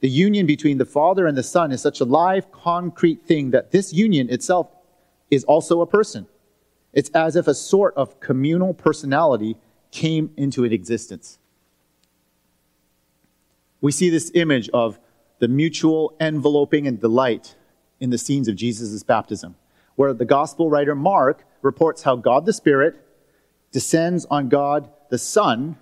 The 0.00 0.08
union 0.08 0.46
between 0.46 0.78
the 0.78 0.84
Father 0.84 1.26
and 1.26 1.36
the 1.36 1.42
Son 1.42 1.72
is 1.72 1.80
such 1.80 2.00
a 2.00 2.04
live, 2.04 2.52
concrete 2.52 3.22
thing 3.24 3.50
that 3.50 3.70
this 3.70 3.92
union 3.92 4.28
itself 4.28 4.68
is 5.30 5.44
also 5.44 5.80
a 5.80 5.86
person. 5.86 6.26
It's 6.92 7.10
as 7.10 7.36
if 7.36 7.48
a 7.48 7.54
sort 7.54 7.94
of 7.96 8.20
communal 8.20 8.74
personality 8.74 9.56
came 9.90 10.30
into 10.36 10.64
existence. 10.64 11.38
We 13.80 13.92
see 13.92 14.10
this 14.10 14.30
image 14.34 14.68
of 14.70 14.98
the 15.38 15.48
mutual 15.48 16.14
enveloping 16.20 16.86
and 16.86 17.00
delight 17.00 17.54
in 18.00 18.10
the 18.10 18.18
scenes 18.18 18.48
of 18.48 18.56
Jesus' 18.56 19.02
baptism, 19.02 19.56
where 19.96 20.12
the 20.12 20.24
gospel 20.24 20.70
writer 20.70 20.94
Mark 20.94 21.44
reports 21.62 22.02
how 22.02 22.16
God 22.16 22.46
the 22.46 22.52
Spirit 22.52 23.00
descends 23.72 24.24
on 24.26 24.48
God 24.48 24.90
the 25.10 25.18
Son 25.18 25.76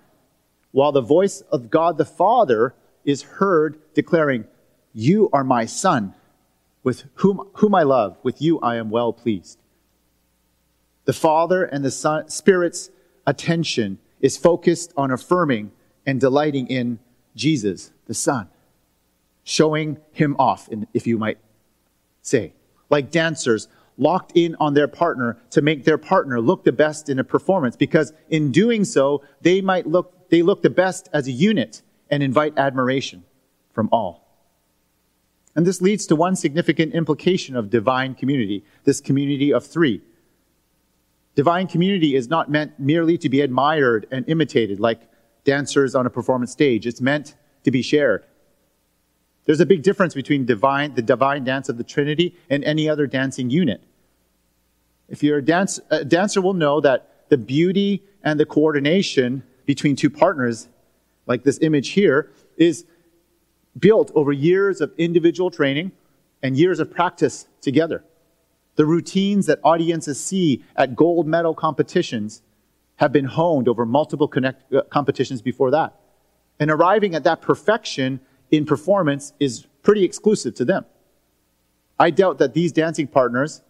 while 0.71 0.91
the 0.91 1.01
voice 1.01 1.41
of 1.51 1.69
God 1.69 1.97
the 1.97 2.05
Father 2.05 2.73
is 3.05 3.21
heard 3.23 3.77
declaring, 3.93 4.45
You 4.91 5.29
are 5.31 5.43
my 5.43 5.65
Son, 5.65 6.13
with 6.83 7.05
whom, 7.15 7.47
whom 7.53 7.75
I 7.75 7.83
love, 7.83 8.17
with 8.23 8.41
you 8.41 8.59
I 8.59 8.75
am 8.75 8.89
well 8.89 9.13
pleased. 9.13 9.59
The 11.05 11.13
Father 11.13 11.63
and 11.63 11.85
the 11.85 11.91
Son, 11.91 12.27
Spirit's 12.29 12.89
attention 13.27 13.99
is 14.19 14.37
focused 14.37 14.93
on 14.97 15.11
affirming 15.11 15.71
and 16.05 16.19
delighting 16.19 16.67
in 16.67 16.99
Jesus, 17.35 17.91
the 18.07 18.13
Son, 18.13 18.49
showing 19.43 19.97
him 20.11 20.35
off, 20.39 20.69
if 20.93 21.05
you 21.05 21.17
might 21.17 21.37
say. 22.23 22.53
Like 22.89 23.11
dancers 23.11 23.67
locked 23.97 24.31
in 24.33 24.55
on 24.59 24.73
their 24.73 24.87
partner 24.87 25.37
to 25.51 25.61
make 25.61 25.83
their 25.85 25.99
partner 25.99 26.41
look 26.41 26.63
the 26.63 26.71
best 26.71 27.09
in 27.09 27.19
a 27.19 27.23
performance 27.23 27.75
because 27.75 28.11
in 28.29 28.51
doing 28.51 28.83
so, 28.83 29.23
they 29.41 29.61
might 29.61 29.85
look 29.85 30.29
they 30.29 30.41
look 30.41 30.63
the 30.63 30.69
best 30.69 31.09
as 31.13 31.27
a 31.27 31.31
unit 31.31 31.83
and 32.09 32.23
invite 32.23 32.57
admiration 32.57 33.23
from 33.71 33.87
all. 33.91 34.23
And 35.55 35.67
this 35.67 35.79
leads 35.79 36.07
to 36.07 36.15
one 36.15 36.35
significant 36.35 36.95
implication 36.95 37.55
of 37.55 37.69
divine 37.69 38.15
community, 38.15 38.63
this 38.83 38.99
community 38.99 39.53
of 39.53 39.63
three. 39.63 40.01
Divine 41.35 41.67
community 41.67 42.15
is 42.15 42.27
not 42.27 42.49
meant 42.49 42.79
merely 42.79 43.15
to 43.19 43.29
be 43.29 43.41
admired 43.41 44.07
and 44.09 44.27
imitated 44.27 44.79
like 44.79 45.01
dancers 45.43 45.93
on 45.93 46.07
a 46.07 46.09
performance 46.09 46.51
stage. 46.51 46.87
It's 46.87 47.01
meant 47.01 47.35
to 47.63 47.69
be 47.69 47.83
shared. 47.83 48.25
There's 49.45 49.59
a 49.59 49.65
big 49.65 49.83
difference 49.83 50.13
between 50.13 50.45
divine, 50.45 50.95
the 50.95 51.01
divine 51.01 51.43
dance 51.43 51.69
of 51.69 51.77
the 51.77 51.83
Trinity 51.83 52.35
and 52.49 52.63
any 52.63 52.87
other 52.87 53.07
dancing 53.07 53.49
unit. 53.49 53.83
If 55.09 55.21
you're 55.21 55.39
a, 55.39 55.45
dance, 55.45 55.79
a 55.89 56.05
dancer 56.05 56.41
will 56.41 56.53
know 56.53 56.79
that 56.81 57.29
the 57.29 57.37
beauty 57.37 58.03
and 58.23 58.39
the 58.39 58.45
coordination 58.45 59.43
between 59.65 59.95
two 59.95 60.09
partners, 60.09 60.69
like 61.27 61.43
this 61.43 61.59
image 61.61 61.89
here, 61.89 62.31
is 62.57 62.85
built 63.77 64.11
over 64.15 64.31
years 64.31 64.81
of 64.81 64.93
individual 64.97 65.51
training 65.51 65.91
and 66.41 66.57
years 66.57 66.79
of 66.79 66.91
practice 66.91 67.47
together. 67.61 68.03
The 68.75 68.85
routines 68.85 69.45
that 69.47 69.59
audiences 69.63 70.23
see 70.23 70.63
at 70.75 70.95
gold 70.95 71.27
medal 71.27 71.53
competitions 71.53 72.41
have 72.97 73.11
been 73.11 73.25
honed 73.25 73.67
over 73.67 73.85
multiple 73.85 74.27
connect, 74.27 74.71
uh, 74.73 74.83
competitions 74.83 75.41
before 75.41 75.71
that. 75.71 75.99
And 76.59 76.71
arriving 76.71 77.15
at 77.15 77.23
that 77.23 77.41
perfection 77.41 78.19
in 78.53 78.67
performance 78.67 79.33
is 79.39 79.65
pretty 79.81 80.05
exclusive 80.05 80.53
to 80.53 80.63
them. 80.63 80.85
I 81.99 82.11
doubt 82.11 82.37
that 82.37 82.53
these 82.53 82.71
dancing 82.71 83.07
partners 83.07 83.63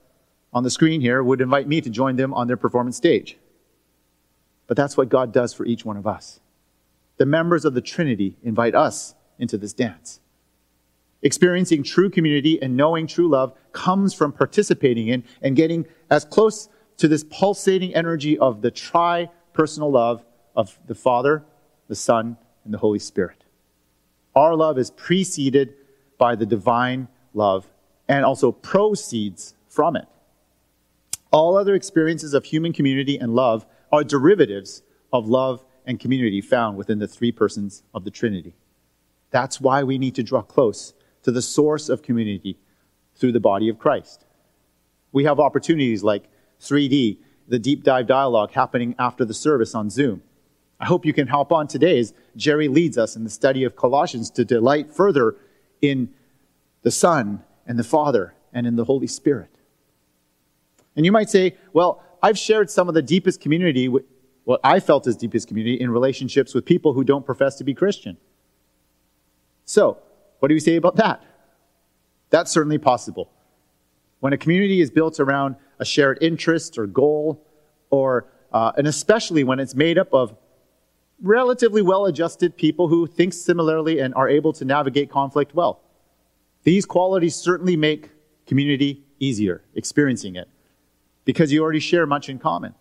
on 0.51 0.63
the 0.63 0.69
screen 0.69 0.99
here 0.99 1.23
would 1.23 1.39
invite 1.39 1.69
me 1.69 1.79
to 1.79 1.89
join 1.89 2.17
them 2.17 2.33
on 2.33 2.47
their 2.47 2.57
performance 2.57 2.97
stage. 2.97 3.37
But 4.67 4.75
that's 4.75 4.97
what 4.97 5.07
God 5.07 5.31
does 5.31 5.53
for 5.53 5.65
each 5.65 5.85
one 5.85 5.95
of 5.95 6.05
us. 6.05 6.41
The 7.15 7.25
members 7.25 7.63
of 7.63 7.73
the 7.73 7.81
Trinity 7.81 8.35
invite 8.43 8.75
us 8.75 9.15
into 9.39 9.57
this 9.57 9.71
dance. 9.71 10.19
Experiencing 11.21 11.83
true 11.83 12.09
community 12.09 12.61
and 12.61 12.75
knowing 12.75 13.07
true 13.07 13.29
love 13.29 13.53
comes 13.71 14.13
from 14.13 14.33
participating 14.33 15.07
in 15.07 15.23
and 15.41 15.55
getting 15.55 15.85
as 16.09 16.25
close 16.25 16.67
to 16.97 17.07
this 17.07 17.23
pulsating 17.23 17.95
energy 17.95 18.37
of 18.37 18.61
the 18.61 18.69
tri 18.69 19.29
personal 19.53 19.89
love 19.89 20.25
of 20.57 20.77
the 20.87 20.95
Father, 20.95 21.45
the 21.87 21.95
Son, 21.95 22.35
and 22.65 22.73
the 22.73 22.79
Holy 22.79 22.99
Spirit. 22.99 23.42
Our 24.35 24.55
love 24.55 24.77
is 24.77 24.91
preceded 24.91 25.75
by 26.17 26.35
the 26.35 26.45
divine 26.45 27.07
love 27.33 27.69
and 28.07 28.25
also 28.25 28.51
proceeds 28.51 29.53
from 29.67 29.95
it. 29.95 30.07
All 31.31 31.57
other 31.57 31.73
experiences 31.73 32.33
of 32.33 32.45
human 32.45 32.73
community 32.73 33.17
and 33.17 33.33
love 33.33 33.65
are 33.91 34.03
derivatives 34.03 34.83
of 35.11 35.27
love 35.27 35.65
and 35.85 35.99
community 35.99 36.41
found 36.41 36.77
within 36.77 36.99
the 36.99 37.07
three 37.07 37.31
persons 37.31 37.83
of 37.93 38.03
the 38.03 38.11
Trinity. 38.11 38.55
That's 39.31 39.59
why 39.59 39.83
we 39.83 39.97
need 39.97 40.15
to 40.15 40.23
draw 40.23 40.41
close 40.41 40.93
to 41.23 41.31
the 41.31 41.41
source 41.41 41.89
of 41.89 42.03
community 42.03 42.57
through 43.15 43.31
the 43.31 43.39
body 43.39 43.69
of 43.69 43.79
Christ. 43.79 44.25
We 45.11 45.23
have 45.25 45.39
opportunities 45.39 46.03
like 46.03 46.29
3D, 46.61 47.17
the 47.47 47.59
deep 47.59 47.83
dive 47.83 48.07
dialogue 48.07 48.51
happening 48.51 48.95
after 48.97 49.25
the 49.25 49.33
service 49.33 49.75
on 49.75 49.89
Zoom. 49.89 50.23
I 50.79 50.85
hope 50.85 51.05
you 51.05 51.13
can 51.13 51.27
help 51.27 51.51
on 51.51 51.67
today 51.67 51.99
as 51.99 52.13
Jerry 52.35 52.67
leads 52.67 52.97
us 52.97 53.15
in 53.15 53.23
the 53.23 53.29
study 53.29 53.63
of 53.63 53.75
Colossians 53.75 54.29
to 54.31 54.43
delight 54.43 54.91
further 54.91 55.35
in 55.81 56.13
the 56.81 56.91
Son 56.91 57.43
and 57.65 57.79
the 57.79 57.83
Father 57.83 58.33
and 58.53 58.67
in 58.67 58.75
the 58.75 58.83
Holy 58.85 59.07
Spirit. 59.07 59.49
And 60.95 61.05
you 61.05 61.11
might 61.11 61.29
say, 61.29 61.55
well, 61.71 62.03
I've 62.21 62.37
shared 62.37 62.69
some 62.69 62.87
of 62.87 62.95
the 62.95 63.01
deepest 63.01 63.41
community, 63.41 63.87
what 63.87 64.59
I 64.63 64.79
felt 64.79 65.07
as 65.07 65.17
deepest 65.17 65.47
community, 65.47 65.79
in 65.79 65.89
relationships 65.89 66.53
with 66.53 66.65
people 66.65 66.93
who 66.93 67.03
don't 67.03 67.25
profess 67.25 67.55
to 67.57 67.63
be 67.63 67.73
Christian. 67.73 68.17
So, 69.65 69.97
what 70.39 70.49
do 70.49 70.53
we 70.53 70.59
say 70.59 70.75
about 70.75 70.97
that? 70.97 71.23
That's 72.29 72.51
certainly 72.51 72.77
possible. 72.77 73.29
When 74.19 74.33
a 74.33 74.37
community 74.37 74.81
is 74.81 74.89
built 74.89 75.19
around 75.19 75.55
a 75.79 75.85
shared 75.85 76.17
interest 76.21 76.77
or 76.77 76.87
goal, 76.87 77.45
or 77.89 78.25
uh, 78.51 78.71
and 78.77 78.87
especially 78.87 79.43
when 79.43 79.59
it's 79.59 79.75
made 79.75 79.97
up 79.97 80.13
of 80.13 80.35
relatively 81.22 81.82
well-adjusted 81.82 82.58
people 82.58 82.88
who 82.88 83.08
think 83.08 83.34
similarly 83.34 84.00
and 84.00 84.13
are 84.15 84.27
able 84.27 84.53
to 84.53 84.65
navigate 84.65 85.10
conflict 85.10 85.53
well. 85.53 85.82
These 86.63 86.86
qualities 86.86 87.36
certainly 87.36 87.75
make 87.75 88.10
community 88.46 89.03
easier, 89.20 89.62
experiencing 89.75 90.36
it, 90.36 90.50
because 91.25 91.51
you 91.51 91.62
already 91.62 91.79
share 91.79 92.05
much 92.05 92.29
in 92.29 92.39
common. 92.39 92.74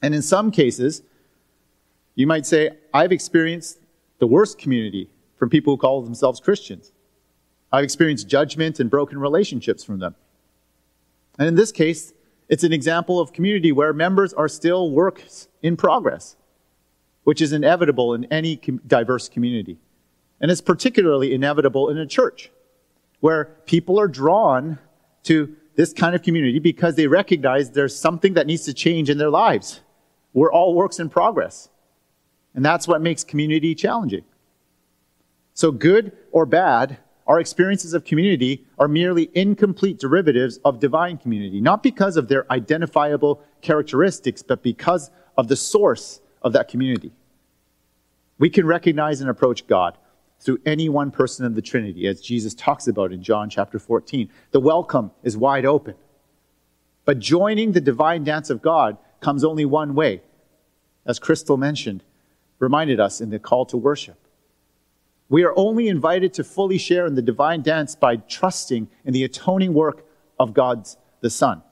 And 0.00 0.14
in 0.14 0.22
some 0.22 0.50
cases, 0.50 1.02
you 2.14 2.26
might 2.26 2.46
say, 2.46 2.70
I've 2.92 3.12
experienced 3.12 3.80
the 4.18 4.26
worst 4.26 4.58
community 4.58 5.08
from 5.36 5.50
people 5.50 5.74
who 5.74 5.78
call 5.78 6.02
themselves 6.02 6.40
Christians. 6.40 6.92
I've 7.72 7.84
experienced 7.84 8.28
judgment 8.28 8.80
and 8.80 8.90
broken 8.90 9.18
relationships 9.18 9.82
from 9.82 9.98
them. 9.98 10.14
And 11.38 11.48
in 11.48 11.54
this 11.54 11.72
case, 11.72 12.12
it's 12.48 12.64
an 12.64 12.72
example 12.72 13.18
of 13.18 13.32
community 13.32 13.72
where 13.72 13.92
members 13.92 14.34
are 14.34 14.48
still 14.48 14.90
works 14.90 15.48
in 15.62 15.76
progress, 15.76 16.36
which 17.24 17.40
is 17.40 17.52
inevitable 17.52 18.14
in 18.14 18.24
any 18.26 18.56
diverse 18.86 19.28
community. 19.28 19.78
And 20.40 20.50
it's 20.50 20.60
particularly 20.60 21.32
inevitable 21.32 21.88
in 21.88 21.98
a 21.98 22.06
church 22.06 22.50
where 23.20 23.44
people 23.66 24.00
are 24.00 24.08
drawn 24.08 24.78
to 25.24 25.54
this 25.76 25.92
kind 25.92 26.14
of 26.14 26.22
community 26.22 26.58
because 26.58 26.96
they 26.96 27.06
recognize 27.06 27.70
there's 27.70 27.96
something 27.96 28.34
that 28.34 28.46
needs 28.46 28.64
to 28.64 28.74
change 28.74 29.08
in 29.08 29.18
their 29.18 29.30
lives. 29.30 29.80
We're 30.32 30.52
all 30.52 30.74
works 30.74 30.98
in 30.98 31.08
progress. 31.08 31.68
And 32.54 32.64
that's 32.64 32.88
what 32.88 33.00
makes 33.00 33.24
community 33.24 33.74
challenging. 33.74 34.24
So, 35.54 35.70
good 35.70 36.12
or 36.32 36.44
bad, 36.46 36.98
our 37.26 37.38
experiences 37.38 37.94
of 37.94 38.04
community 38.04 38.66
are 38.78 38.88
merely 38.88 39.30
incomplete 39.34 39.98
derivatives 39.98 40.58
of 40.64 40.80
divine 40.80 41.18
community, 41.18 41.60
not 41.60 41.82
because 41.82 42.16
of 42.16 42.28
their 42.28 42.50
identifiable 42.50 43.42
characteristics, 43.60 44.42
but 44.42 44.62
because 44.62 45.10
of 45.36 45.48
the 45.48 45.56
source 45.56 46.20
of 46.42 46.52
that 46.52 46.68
community. 46.68 47.12
We 48.38 48.50
can 48.50 48.66
recognize 48.66 49.20
and 49.20 49.30
approach 49.30 49.66
God 49.66 49.96
through 50.40 50.58
any 50.66 50.88
one 50.88 51.10
person 51.10 51.46
of 51.46 51.54
the 51.54 51.62
Trinity, 51.62 52.06
as 52.08 52.20
Jesus 52.20 52.54
talks 52.54 52.88
about 52.88 53.12
in 53.12 53.22
John 53.22 53.48
chapter 53.48 53.78
14. 53.78 54.28
The 54.50 54.60
welcome 54.60 55.12
is 55.22 55.36
wide 55.36 55.64
open. 55.64 55.94
But 57.04 57.20
joining 57.20 57.72
the 57.72 57.80
divine 57.80 58.24
dance 58.24 58.50
of 58.50 58.62
God 58.62 58.96
comes 59.20 59.44
only 59.44 59.64
one 59.64 59.94
way, 59.94 60.22
as 61.06 61.18
Crystal 61.18 61.56
mentioned, 61.56 62.02
reminded 62.58 62.98
us 62.98 63.20
in 63.20 63.30
the 63.30 63.38
call 63.38 63.66
to 63.66 63.76
worship. 63.76 64.18
We 65.28 65.44
are 65.44 65.54
only 65.56 65.88
invited 65.88 66.34
to 66.34 66.44
fully 66.44 66.78
share 66.78 67.06
in 67.06 67.14
the 67.14 67.22
divine 67.22 67.62
dance 67.62 67.94
by 67.94 68.16
trusting 68.16 68.88
in 69.04 69.12
the 69.12 69.24
atoning 69.24 69.72
work 69.72 70.04
of 70.38 70.52
God's 70.52 70.96
the 71.20 71.30
Son. 71.30 71.62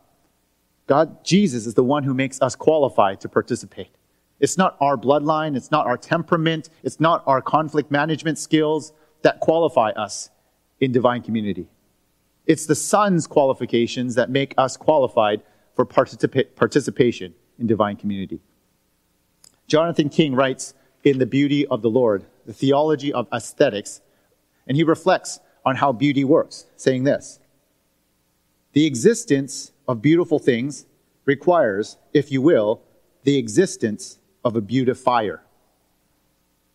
God, 0.87 1.24
Jesus 1.24 1.66
is 1.66 1.74
the 1.74 1.85
one 1.85 2.04
who 2.04 2.14
makes 2.14 2.40
us 2.40 2.56
qualified 2.56 3.20
to 3.20 3.28
participate. 3.28 3.90
It's 4.40 4.57
not 4.57 4.76
our 4.81 4.96
bloodline. 4.96 5.57
It's 5.57 5.70
not 5.70 5.87
our 5.87 5.96
temperament. 5.96 6.70
It's 6.83 6.98
not 6.98 7.22
our 7.26 7.42
conflict 7.42 7.90
management 7.90 8.38
skills 8.38 8.92
that 9.22 9.40
qualify 9.40 9.90
us 9.90 10.31
in 10.81 10.92
divine 10.92 11.22
community. 11.22 11.68
It's 12.46 12.66
the 12.66 12.74
Son's 12.74 13.26
qualifications 13.26 14.14
that 14.14 14.31
make 14.31 14.55
us 14.57 14.76
qualified 14.76 15.42
for 15.74 15.85
participa- 15.87 16.55
participation 16.57 17.35
in 17.59 17.66
divine 17.66 17.96
community. 17.96 18.40
Jonathan 19.66 20.09
King 20.09 20.35
writes 20.35 20.74
in 21.05 21.18
The 21.18 21.26
Beauty 21.26 21.66
of 21.66 21.83
the 21.83 21.90
Lord, 21.90 22.24
the 22.46 22.53
theology 22.53 23.12
of 23.12 23.29
aesthetics, 23.33 24.00
and 24.66 24.76
he 24.76 24.83
reflects 24.83 25.38
on 25.64 25.76
how 25.76 25.92
beauty 25.92 26.24
works, 26.24 26.66
saying 26.76 27.05
this 27.05 27.38
The 28.72 28.87
existence 28.87 29.72
of 29.87 30.03
beautiful 30.03 30.38
things 30.38 30.87
requires, 31.26 31.98
if 32.14 32.33
you 32.33 32.40
will, 32.40 32.83
the 33.24 33.37
existence 33.37 34.18
of 34.44 34.57
a 34.57 34.61
beautifier. 34.61 35.42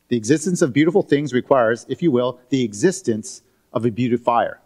The 0.08 0.18
existence 0.18 0.62
of 0.62 0.74
beautiful 0.74 1.02
things 1.02 1.34
requires, 1.34 1.86
if 1.90 2.02
you 2.02 2.12
will, 2.12 2.40
the 2.50 2.64
existence 2.64 3.42
of 3.74 3.86
a 3.86 3.92
beautifier. 3.92 4.60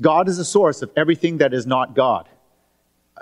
God 0.00 0.28
is 0.28 0.38
the 0.38 0.44
source 0.44 0.82
of 0.82 0.90
everything 0.96 1.38
that 1.38 1.54
is 1.54 1.66
not 1.66 1.94
God. 1.94 2.28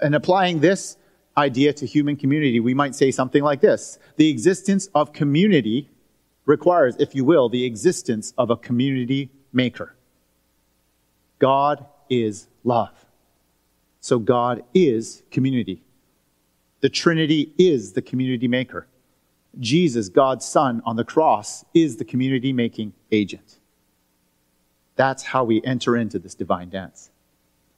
And 0.00 0.14
applying 0.14 0.60
this 0.60 0.96
idea 1.36 1.72
to 1.74 1.86
human 1.86 2.16
community, 2.16 2.60
we 2.60 2.74
might 2.74 2.94
say 2.94 3.10
something 3.10 3.42
like 3.42 3.60
this. 3.60 3.98
The 4.16 4.30
existence 4.30 4.88
of 4.94 5.12
community 5.12 5.90
requires, 6.46 6.96
if 6.98 7.14
you 7.14 7.24
will, 7.24 7.48
the 7.48 7.64
existence 7.64 8.32
of 8.38 8.50
a 8.50 8.56
community 8.56 9.30
maker. 9.52 9.94
God 11.38 11.86
is 12.08 12.48
love. 12.64 13.04
So 14.00 14.18
God 14.18 14.64
is 14.74 15.22
community. 15.30 15.82
The 16.80 16.88
Trinity 16.88 17.52
is 17.58 17.92
the 17.92 18.02
community 18.02 18.48
maker. 18.48 18.86
Jesus, 19.58 20.08
God's 20.08 20.44
Son, 20.44 20.82
on 20.84 20.96
the 20.96 21.04
cross 21.04 21.64
is 21.74 21.96
the 21.96 22.04
community 22.04 22.52
making 22.52 22.94
agent. 23.10 23.58
That's 24.96 25.22
how 25.22 25.44
we 25.44 25.62
enter 25.64 25.96
into 25.96 26.18
this 26.18 26.34
divine 26.34 26.70
dance. 26.70 27.10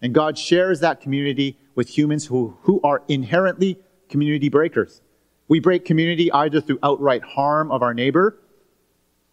And 0.02 0.12
God 0.14 0.36
shares 0.38 0.80
that 0.80 1.00
community 1.00 1.56
with 1.74 1.96
humans 1.96 2.26
who, 2.26 2.56
who 2.62 2.80
are 2.82 3.02
inherently 3.08 3.78
community 4.08 4.48
breakers. 4.48 5.00
We 5.48 5.60
break 5.60 5.84
community 5.84 6.30
either 6.32 6.60
through 6.60 6.78
outright 6.82 7.22
harm 7.22 7.70
of 7.70 7.82
our 7.82 7.94
neighbor 7.94 8.38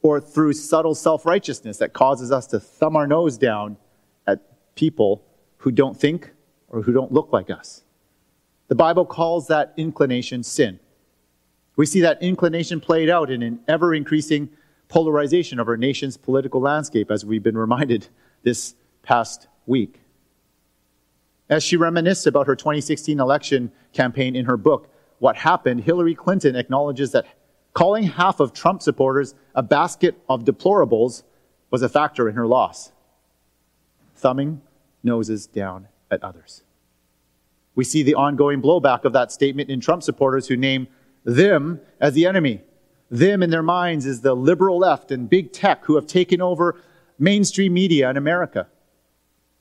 or 0.01 0.19
through 0.19 0.53
subtle 0.53 0.95
self 0.95 1.25
righteousness 1.25 1.77
that 1.77 1.93
causes 1.93 2.31
us 2.31 2.47
to 2.47 2.59
thumb 2.59 2.95
our 2.95 3.07
nose 3.07 3.37
down 3.37 3.77
at 4.27 4.39
people 4.75 5.23
who 5.57 5.71
don't 5.71 5.99
think 5.99 6.31
or 6.69 6.81
who 6.81 6.93
don't 6.93 7.11
look 7.11 7.31
like 7.31 7.49
us. 7.49 7.83
The 8.67 8.75
Bible 8.75 9.05
calls 9.05 9.47
that 9.47 9.73
inclination 9.77 10.43
sin. 10.43 10.79
We 11.75 11.85
see 11.85 12.01
that 12.01 12.21
inclination 12.21 12.79
played 12.79 13.09
out 13.09 13.31
in 13.31 13.41
an 13.41 13.59
ever 13.67 13.93
increasing 13.93 14.49
polarization 14.87 15.59
of 15.59 15.67
our 15.67 15.77
nation's 15.77 16.17
political 16.17 16.59
landscape, 16.59 17.09
as 17.09 17.25
we've 17.25 17.43
been 17.43 17.57
reminded 17.57 18.07
this 18.43 18.75
past 19.03 19.47
week. 19.65 20.01
As 21.49 21.63
she 21.63 21.77
reminisced 21.77 22.27
about 22.27 22.47
her 22.47 22.55
2016 22.55 23.19
election 23.19 23.71
campaign 23.93 24.35
in 24.35 24.45
her 24.45 24.57
book, 24.57 24.89
What 25.19 25.37
Happened, 25.37 25.81
Hillary 25.81 26.15
Clinton 26.15 26.55
acknowledges 26.55 27.11
that 27.11 27.25
calling 27.73 28.03
half 28.03 28.39
of 28.39 28.53
Trump 28.53 28.81
supporters 28.81 29.33
a 29.55 29.63
basket 29.63 30.21
of 30.29 30.43
deplorables 30.43 31.23
was 31.69 31.81
a 31.81 31.89
factor 31.89 32.27
in 32.27 32.35
her 32.35 32.47
loss. 32.47 32.91
Thumbing 34.15 34.61
noses 35.03 35.47
down 35.47 35.87
at 36.09 36.23
others. 36.23 36.63
We 37.75 37.85
see 37.85 38.03
the 38.03 38.15
ongoing 38.15 38.61
blowback 38.61 39.05
of 39.05 39.13
that 39.13 39.31
statement 39.31 39.69
in 39.69 39.79
Trump 39.79 40.03
supporters 40.03 40.47
who 40.47 40.57
name 40.57 40.87
them 41.23 41.81
as 41.99 42.13
the 42.13 42.25
enemy. 42.25 42.61
Them 43.09 43.43
in 43.43 43.49
their 43.49 43.63
minds 43.63 44.05
is 44.05 44.21
the 44.21 44.35
liberal 44.35 44.77
left 44.77 45.11
and 45.11 45.29
big 45.29 45.51
tech 45.51 45.85
who 45.85 45.95
have 45.95 46.07
taken 46.07 46.41
over 46.41 46.79
mainstream 47.19 47.73
media 47.73 48.09
in 48.09 48.17
America. 48.17 48.67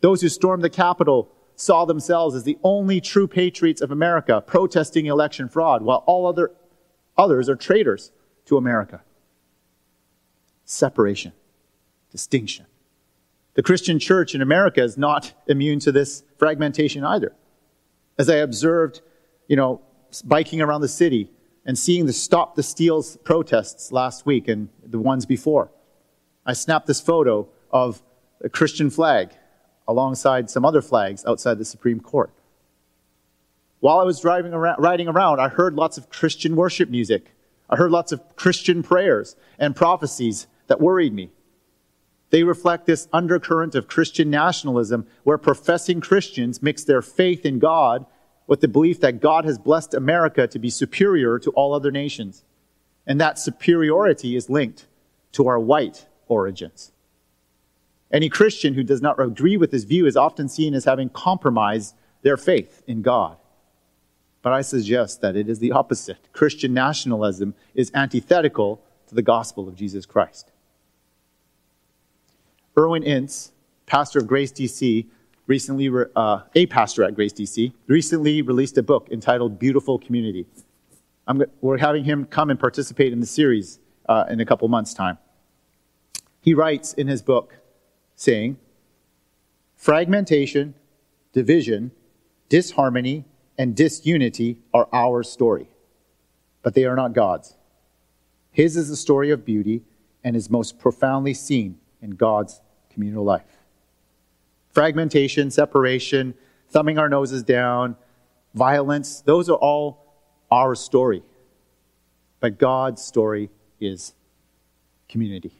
Those 0.01 0.23
who 0.23 0.29
stormed 0.29 0.63
the 0.63 0.71
Capitol 0.71 1.31
saw 1.57 1.85
themselves 1.85 2.35
as 2.35 2.45
the 2.45 2.59
only 2.63 3.01
true 3.01 3.27
patriots 3.27 3.83
of 3.83 3.91
America 3.91 4.41
protesting 4.41 5.07
election 5.07 5.49
fraud, 5.49 5.83
while 5.83 6.03
all 6.07 6.27
other 6.27 6.53
others 7.19 7.49
are 7.51 7.57
traitors 7.57 8.13
to 8.47 8.57
America. 8.57 9.03
Separation, 10.65 11.33
distinction. 12.11 12.67
The 13.55 13.63
Christian 13.63 13.99
church 13.99 14.35
in 14.35 14.41
America 14.41 14.83
is 14.83 14.97
not 14.97 15.35
immune 15.47 15.81
to 15.81 15.93
this 15.93 16.23
fragmentation 16.39 17.05
either. 17.05 17.35
As 18.17 18.31
I 18.31 18.37
observed, 18.37 19.03
you 19.49 19.57
know, 19.57 19.83
biking 20.25 20.63
around 20.63 20.81
the 20.81 20.89
city 20.89 21.31
and 21.71 21.79
seeing 21.79 22.07
the 22.07 22.13
Stop 22.13 22.57
the 22.57 22.65
Steals 22.65 23.17
protests 23.19 23.93
last 23.93 24.27
week 24.27 24.49
and 24.49 24.71
the 24.85 24.99
ones 24.99 25.25
before, 25.25 25.71
I 26.45 26.53
snapped 26.53 26.89
this 26.89 27.01
photo 27.01 27.49
of 27.71 28.03
a 28.41 28.49
Christian 28.49 28.91
flag 28.91 29.31
alongside 29.87 30.51
some 30.51 30.65
other 30.65 30.83
flags 30.83 31.25
outside 31.25 31.59
the 31.59 31.65
Supreme 31.65 32.01
Court. 32.01 32.33
While 33.79 34.01
I 34.01 34.03
was 34.03 34.19
driving 34.19 34.53
around, 34.53 34.83
riding 34.83 35.07
around, 35.07 35.39
I 35.39 35.47
heard 35.47 35.75
lots 35.75 35.97
of 35.97 36.11
Christian 36.11 36.57
worship 36.57 36.91
music. 36.91 37.37
I 37.71 37.77
heard 37.77 37.93
lots 37.93 38.11
of 38.11 38.35
Christian 38.35 38.83
prayers 38.83 39.37
and 39.57 39.77
prophecies 39.77 40.49
that 40.67 40.81
worried 40.81 41.15
me. 41.15 41.31
They 42.31 42.43
reflect 42.43 42.87
this 42.87 43.07
undercurrent 43.13 43.77
of 43.77 43.87
Christian 43.87 44.29
nationalism 44.29 45.07
where 45.23 45.39
professing 45.39 46.01
Christians 46.01 46.65
mix 46.65 46.83
their 46.83 47.01
faith 47.01 47.47
in 47.47 47.61
God 47.61 48.07
with 48.51 48.61
the 48.61 48.69
belief 48.69 48.99
that 48.99 49.21
God 49.21 49.45
has 49.45 49.61
blessed 49.61 49.95
America 49.95 50.49
to 50.49 50.59
be 50.59 50.71
superior 50.71 51.39
to 51.39 51.53
all 51.53 51.73
other 51.73 51.93
nations. 51.93 52.43
And 53.07 53.21
that 53.21 53.39
superiority 53.39 54.35
is 54.35 54.51
linked 54.51 54.89
to 55.33 55.47
our 55.47 55.61
white 55.61 56.09
origins. 56.27 56.91
Any 58.13 58.29
Christian 58.29 58.75
who 58.75 58.83
does 58.83 59.01
not 59.01 59.21
agree 59.21 59.57
with 59.57 59.71
this 59.71 59.85
view 59.85 60.05
is 60.05 60.17
often 60.17 60.49
seen 60.49 60.75
as 60.75 60.85
having 60.85 61.11
compromised 61.11 61.95
their 62.23 62.37
faith 62.37 62.83
in 62.89 63.03
God. 63.03 63.37
But 64.43 64.53
I 64.53 64.63
suggest 64.63 65.21
that 65.21 65.37
it 65.37 65.49
is 65.49 65.61
the 65.61 65.71
opposite. 65.71 66.27
Christian 66.33 66.75
nationalism 66.75 67.55
is 67.77 67.93
antithetical 67.95 68.83
to 69.07 69.15
the 69.15 69.23
gospel 69.23 69.69
of 69.69 69.77
Jesus 69.77 70.07
Christ. 70.07 70.51
Irwyn 72.77 73.05
Ince, 73.05 73.53
pastor 73.87 74.19
of 74.19 74.27
Grace 74.27 74.51
DC, 74.51 75.07
recently, 75.47 75.91
uh, 76.17 76.41
a 76.55 76.67
pastor 76.67 77.05
at 77.05 77.15
Grace 77.15 77.33
DC, 77.33 77.73
recently 77.87 78.43
released 78.43 78.79
a 78.79 78.83
book 78.83 79.09
entitled 79.11 79.59
Beautiful 79.59 79.99
Community. 79.99 80.47
I'm, 81.27 81.43
we're 81.61 81.79
having 81.79 82.05
him 82.05 82.25
come 82.25 82.51
and 82.51 82.59
participate 82.59 83.13
in 83.13 83.21
the 83.21 83.27
series 83.27 83.79
uh, 84.09 84.25
in 84.29 84.41
a 84.41 84.45
couple 84.45 84.67
months' 84.69 84.95
time. 84.95 85.19
He 86.41 86.55
writes 86.55 86.93
in 86.95 87.07
his 87.07 87.23
book, 87.23 87.57
saying, 88.17 88.59
Fragmentation, 89.77 90.75
division, 91.33 91.93
disharmony, 92.49 93.25
and 93.57 93.77
disunity 93.77 94.59
are 94.75 94.89
our 94.93 95.23
story, 95.23 95.69
but 96.63 96.75
they 96.75 96.85
are 96.85 96.97
not 96.97 97.13
God's. 97.13 97.57
His 98.51 98.77
is 98.77 98.89
the 98.89 98.97
story 98.97 99.31
of 99.31 99.45
beauty 99.45 99.83
and 100.25 100.35
is 100.35 100.51
most 100.51 100.79
profoundly 100.79 101.35
seen 101.35 101.79
in 102.03 102.11
God's 102.11 102.61
communal 102.93 103.25
life. 103.25 103.60
Fragmentation, 104.73 105.51
separation, 105.51 106.35
thumbing 106.69 106.99
our 106.99 107.09
noses 107.09 107.43
down, 107.43 107.97
violence, 108.55 109.21
those 109.21 109.49
are 109.49 109.57
all 109.57 110.05
our 110.51 110.75
story. 110.75 111.23
But 112.41 112.59
God's 112.59 113.03
story 113.03 113.51
is 113.81 114.15
community 115.09 115.53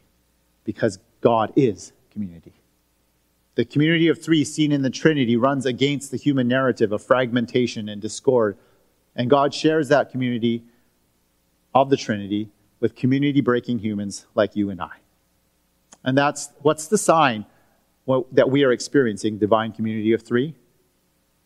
because 0.65 0.99
God 1.21 1.53
is 1.57 1.93
community. 2.11 2.55
The 3.57 3.65
community 3.65 4.09
of 4.09 4.23
three 4.23 4.45
seen 4.45 4.73
in 4.73 4.83
the 4.83 4.91
Trinity 4.91 5.37
runs 5.37 5.67
against 5.67 6.11
the 6.11 6.17
human 6.17 6.49
narrative 6.49 6.93
of 6.93 7.03
fragmentation 7.03 7.89
and 7.89 8.01
discord. 8.01 8.57
And 9.17 9.29
God 9.29 9.53
shares 9.53 9.89
that 9.89 10.11
community 10.11 10.65
of 11.75 11.91
the 11.91 11.97
Trinity 11.97 12.49
with 12.79 12.95
community 12.95 13.41
breaking 13.41 13.81
humans 13.81 14.27
like 14.35 14.57
you 14.57 14.71
and 14.71 14.81
I. 14.81 14.99
And 16.03 16.17
that's 16.17 16.51
what's 16.63 16.87
the 16.87 16.97
sign 16.97 17.45
that 18.33 18.51
we 18.51 18.65
are 18.65 18.73
experiencing 18.73 19.39
divine 19.39 19.73
community 19.73 20.13
of 20.13 20.23
three? 20.23 20.55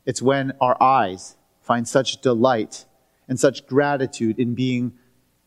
It's 0.06 0.20
when 0.20 0.52
our 0.60 0.80
eyes 0.82 1.36
find 1.60 1.88
such 1.88 2.20
delight 2.20 2.84
and 3.28 3.40
such 3.40 3.66
gratitude 3.66 4.38
in 4.38 4.54
being 4.54 4.92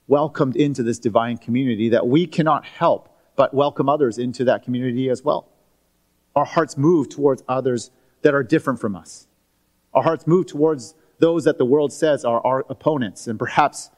welcomed 0.08 0.56
into 0.56 0.84
this 0.84 1.00
divine 1.00 1.38
community 1.38 1.90
that 1.90 2.08
we 2.08 2.26
cannot 2.26 2.66
help 2.66 3.10
but 3.36 3.54
welcome 3.54 3.88
others 3.88 4.18
into 4.18 4.44
that 4.46 4.64
community 4.64 5.10
as 5.10 5.24
well. 5.24 5.48
Our 6.36 6.46
hearts 6.46 6.78
move 6.78 7.10
towards 7.10 7.44
others 7.48 7.92
that 8.24 8.34
are 8.34 8.44
different 8.44 8.80
from 8.80 8.96
us. 8.96 9.28
Our 9.94 10.04
hearts 10.04 10.26
move 10.26 10.48
towards 10.48 10.96
those 11.20 11.44
that 11.46 11.58
the 11.58 11.66
world 11.66 11.94
says 11.94 12.26
are 12.26 12.46
our 12.46 12.66
opponents 12.70 13.28
and 13.28 13.38
perhaps 13.38 13.90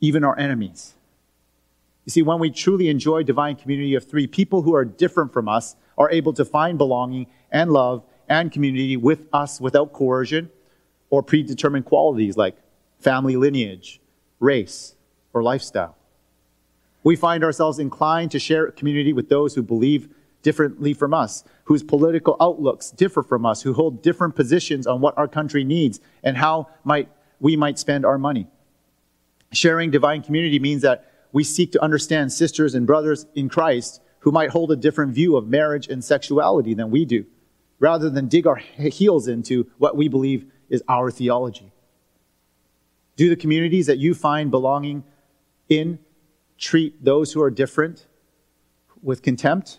even 0.00 0.24
our 0.24 0.38
enemies. 0.38 0.94
You 2.04 2.10
see, 2.10 2.22
when 2.22 2.38
we 2.38 2.50
truly 2.50 2.88
enjoy 2.88 3.22
divine 3.22 3.56
community 3.56 3.94
of 3.94 4.08
three, 4.08 4.26
people 4.26 4.62
who 4.62 4.74
are 4.74 4.84
different 4.84 5.32
from 5.32 5.48
us 5.48 5.76
are 5.96 6.10
able 6.10 6.32
to 6.34 6.44
find 6.44 6.78
belonging 6.78 7.26
and 7.50 7.70
love 7.70 8.04
and 8.28 8.50
community 8.50 8.96
with 8.96 9.26
us 9.32 9.60
without 9.60 9.92
coercion 9.92 10.50
or 11.10 11.22
predetermined 11.22 11.84
qualities 11.84 12.36
like 12.36 12.56
family 12.98 13.36
lineage, 13.36 14.00
race, 14.40 14.94
or 15.32 15.42
lifestyle. 15.42 15.96
We 17.02 17.16
find 17.16 17.44
ourselves 17.44 17.78
inclined 17.78 18.30
to 18.30 18.38
share 18.38 18.70
community 18.70 19.12
with 19.12 19.28
those 19.28 19.54
who 19.54 19.62
believe 19.62 20.08
differently 20.42 20.94
from 20.94 21.12
us, 21.12 21.44
whose 21.64 21.82
political 21.82 22.36
outlooks 22.40 22.90
differ 22.90 23.22
from 23.22 23.44
us, 23.44 23.62
who 23.62 23.74
hold 23.74 24.02
different 24.02 24.34
positions 24.34 24.86
on 24.86 25.00
what 25.00 25.16
our 25.18 25.28
country 25.28 25.64
needs 25.64 26.00
and 26.22 26.36
how 26.36 26.68
might, 26.84 27.08
we 27.40 27.56
might 27.56 27.78
spend 27.78 28.06
our 28.06 28.18
money. 28.18 28.46
Sharing 29.52 29.90
divine 29.90 30.22
community 30.22 30.58
means 30.58 30.82
that 30.82 31.10
we 31.32 31.44
seek 31.44 31.72
to 31.72 31.82
understand 31.82 32.32
sisters 32.32 32.74
and 32.74 32.86
brothers 32.86 33.26
in 33.34 33.48
Christ 33.48 34.00
who 34.24 34.32
might 34.32 34.50
hold 34.50 34.72
a 34.72 34.76
different 34.76 35.12
view 35.12 35.36
of 35.36 35.46
marriage 35.46 35.86
and 35.86 36.02
sexuality 36.02 36.72
than 36.72 36.90
we 36.90 37.04
do, 37.04 37.26
rather 37.78 38.08
than 38.08 38.26
dig 38.26 38.46
our 38.46 38.56
heels 38.56 39.28
into 39.28 39.70
what 39.76 39.96
we 39.96 40.08
believe 40.08 40.50
is 40.70 40.82
our 40.88 41.10
theology. 41.10 41.70
Do 43.16 43.28
the 43.28 43.36
communities 43.36 43.86
that 43.86 43.98
you 43.98 44.14
find 44.14 44.50
belonging 44.50 45.04
in 45.68 45.98
treat 46.56 47.04
those 47.04 47.34
who 47.34 47.42
are 47.42 47.50
different 47.50 48.06
with 49.02 49.20
contempt 49.20 49.78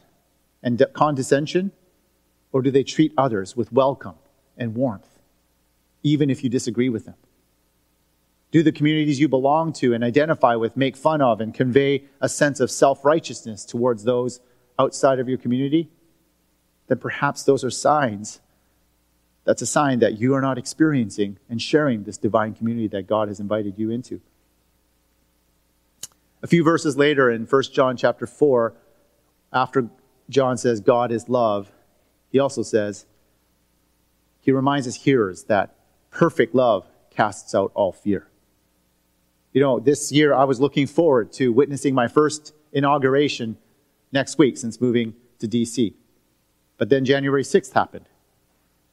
and 0.61 0.81
condescension? 0.93 1.71
Or 2.51 2.61
do 2.61 2.69
they 2.69 2.83
treat 2.83 3.13
others 3.17 3.57
with 3.57 3.71
welcome 3.71 4.15
and 4.55 4.75
warmth, 4.75 5.19
even 6.03 6.29
if 6.29 6.43
you 6.43 6.51
disagree 6.51 6.87
with 6.87 7.05
them? 7.05 7.15
Do 8.51 8.63
the 8.63 8.71
communities 8.71 9.19
you 9.19 9.27
belong 9.27 9.73
to 9.73 9.93
and 9.93 10.03
identify 10.03 10.55
with 10.55 10.77
make 10.77 10.95
fun 10.95 11.21
of 11.21 11.41
and 11.41 11.53
convey 11.53 12.05
a 12.21 12.29
sense 12.29 12.59
of 12.59 12.71
self 12.71 13.03
righteousness 13.03 13.65
towards 13.65 14.03
those 14.03 14.39
outside 14.79 15.19
of 15.19 15.27
your 15.27 15.37
community? 15.37 15.89
Then 16.87 16.99
perhaps 16.99 17.43
those 17.43 17.63
are 17.63 17.71
signs. 17.71 18.39
That's 19.43 19.61
a 19.61 19.67
sign 19.67 19.99
that 19.99 20.19
you 20.19 20.33
are 20.33 20.41
not 20.41 20.57
experiencing 20.57 21.37
and 21.49 21.61
sharing 21.61 22.03
this 22.03 22.17
divine 22.17 22.53
community 22.53 22.87
that 22.89 23.07
God 23.07 23.27
has 23.27 23.39
invited 23.39 23.77
you 23.77 23.91
into. 23.91 24.21
A 26.41 26.47
few 26.47 26.63
verses 26.63 26.97
later 26.97 27.29
in 27.29 27.45
1 27.45 27.63
John 27.73 27.97
chapter 27.97 28.27
4, 28.27 28.73
after 29.53 29.89
John 30.29 30.57
says 30.57 30.79
God 30.79 31.11
is 31.11 31.29
love, 31.29 31.71
he 32.31 32.39
also 32.39 32.63
says, 32.63 33.05
he 34.41 34.51
reminds 34.51 34.85
his 34.85 34.95
hearers 34.95 35.45
that 35.45 35.75
perfect 36.11 36.53
love 36.53 36.87
casts 37.09 37.55
out 37.55 37.71
all 37.73 37.91
fear. 37.91 38.27
You 39.55 39.61
know, 39.61 39.79
this 39.79 40.11
year 40.11 40.33
I 40.33 40.43
was 40.43 40.59
looking 40.59 40.85
forward 40.85 41.31
to 41.33 41.53
witnessing 41.53 41.95
my 41.95 42.09
first 42.09 42.53
inauguration 42.73 43.57
next 44.11 44.37
week 44.37 44.57
since 44.57 44.81
moving 44.81 45.13
to 45.39 45.47
DC. 45.47 45.93
But 46.77 46.89
then 46.89 47.05
January 47.05 47.43
6th 47.43 47.71
happened. 47.71 48.09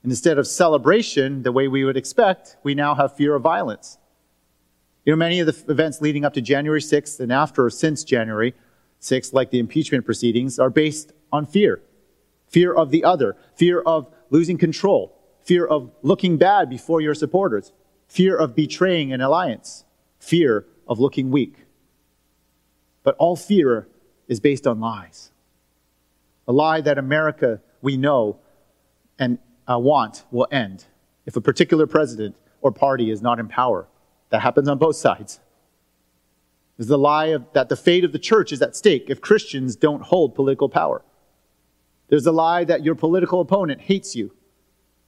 And 0.05 0.13
instead 0.13 0.39
of 0.39 0.47
celebration, 0.47 1.43
the 1.43 1.51
way 1.51 1.67
we 1.67 1.83
would 1.83 1.97
expect, 1.97 2.59
we 2.63 2.77
now 2.77 2.95
have 2.95 3.17
fear 3.17 3.35
of 3.35 3.43
violence. 3.43 3.99
You 5.05 5.13
know, 5.13 5.17
many 5.17 5.41
of 5.41 5.49
the 5.49 5.73
events 5.73 6.01
leading 6.01 6.25
up 6.25 6.35
to 6.35 6.41
January 6.41 6.81
6th 6.81 7.19
and 7.19 7.33
after 7.33 7.65
or 7.65 7.71
since 7.71 8.05
January 8.05 8.55
6th, 9.01 9.33
like 9.33 9.51
the 9.51 9.59
impeachment 9.59 10.05
proceedings, 10.05 10.61
are 10.61 10.71
based 10.71 11.11
on 11.33 11.45
fear. 11.45 11.83
Fear 12.47 12.73
of 12.73 12.93
the 12.93 13.03
other, 13.03 13.37
fear 13.57 13.81
of 13.81 14.15
losing 14.31 14.59
control, 14.59 15.19
fear 15.43 15.67
of 15.67 15.91
looking 16.03 16.37
bad 16.37 16.71
before 16.71 17.01
your 17.01 17.17
supporters, 17.17 17.73
fear 18.07 18.37
of 18.37 18.55
betraying 18.55 19.13
an 19.13 19.21
alliance, 19.21 19.85
fear 20.23 20.65
of 20.87 21.01
looking 21.01 21.31
weak. 21.31 21.57
But 23.03 23.17
all 23.19 23.35
fear 23.35 23.89
is 24.29 24.39
based 24.39 24.67
on 24.67 24.79
lies. 24.79 25.33
A 26.47 26.53
lie 26.53 26.81
that 26.81 26.97
America, 26.97 27.61
we 27.81 27.97
know 27.97 28.39
and 29.19 29.39
uh, 29.69 29.79
want, 29.79 30.25
will 30.31 30.47
end 30.51 30.87
if 31.27 31.37
a 31.37 31.41
particular 31.41 31.87
president 31.87 32.37
or 32.61 32.71
party 32.71 33.11
is 33.11 33.21
not 33.21 33.41
in 33.41 33.49
power. 33.49 33.89
That 34.31 34.43
happens 34.43 34.69
on 34.69 34.79
both 34.79 34.97
sides. 34.97 35.41
There's 36.77 36.89
the 36.89 36.99
lie 36.99 37.27
of, 37.27 37.45
that 37.53 37.69
the 37.69 37.77
fate 37.77 38.05
of 38.05 38.13
the 38.13 38.19
church 38.19 38.53
is 38.53 38.63
at 38.63 38.77
stake 38.77 39.07
if 39.09 39.21
Christians 39.21 39.75
don't 39.77 40.03
hold 40.03 40.35
political 40.35 40.69
power. 40.69 41.03
There's 42.09 42.25
the 42.25 42.33
lie 42.33 42.65
that 42.65 42.85
your 42.85 42.95
political 42.95 43.41
opponent 43.41 43.83
hates 43.83 44.15
you. 44.15 44.35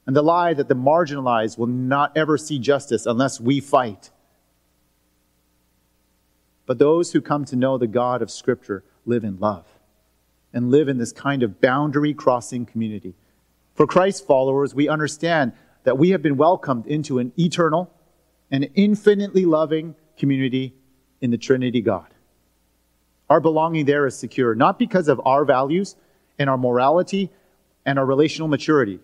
And 0.06 0.14
the 0.14 0.22
lie 0.22 0.54
that 0.54 0.68
the 0.68 0.74
marginalized 0.74 1.56
will 1.56 1.68
not 1.68 2.16
ever 2.16 2.36
see 2.36 2.58
justice 2.58 3.06
unless 3.06 3.40
we 3.40 3.60
fight. 3.60 4.10
But 6.66 6.78
those 6.78 7.12
who 7.12 7.20
come 7.20 7.44
to 7.46 7.56
know 7.56 7.76
the 7.76 7.86
God 7.86 8.22
of 8.22 8.30
Scripture 8.30 8.84
live 9.04 9.24
in 9.24 9.38
love. 9.38 9.66
and 10.54 10.70
live 10.70 10.88
in 10.88 10.98
this 10.98 11.12
kind 11.12 11.42
of 11.42 11.60
boundary 11.60 12.14
crossing 12.14 12.64
community. 12.64 13.14
For 13.74 13.86
Christ 13.86 14.24
followers, 14.24 14.74
we 14.74 14.88
understand 14.88 15.52
that 15.82 15.98
we 15.98 16.10
have 16.10 16.22
been 16.22 16.36
welcomed 16.36 16.86
into 16.86 17.18
an 17.18 17.32
eternal 17.36 17.92
and 18.50 18.70
infinitely 18.74 19.44
loving 19.44 19.96
community 20.16 20.74
in 21.20 21.32
the 21.32 21.36
Trinity 21.36 21.80
God. 21.80 22.06
Our 23.28 23.40
belonging 23.40 23.86
there 23.86 24.06
is 24.06 24.16
secure, 24.16 24.54
not 24.54 24.78
because 24.78 25.08
of 25.08 25.20
our 25.24 25.44
values 25.44 25.96
and 26.38 26.48
our 26.48 26.56
morality 26.56 27.30
and 27.84 27.98
our 27.98 28.06
relational 28.06 28.48
maturity, 28.48 29.00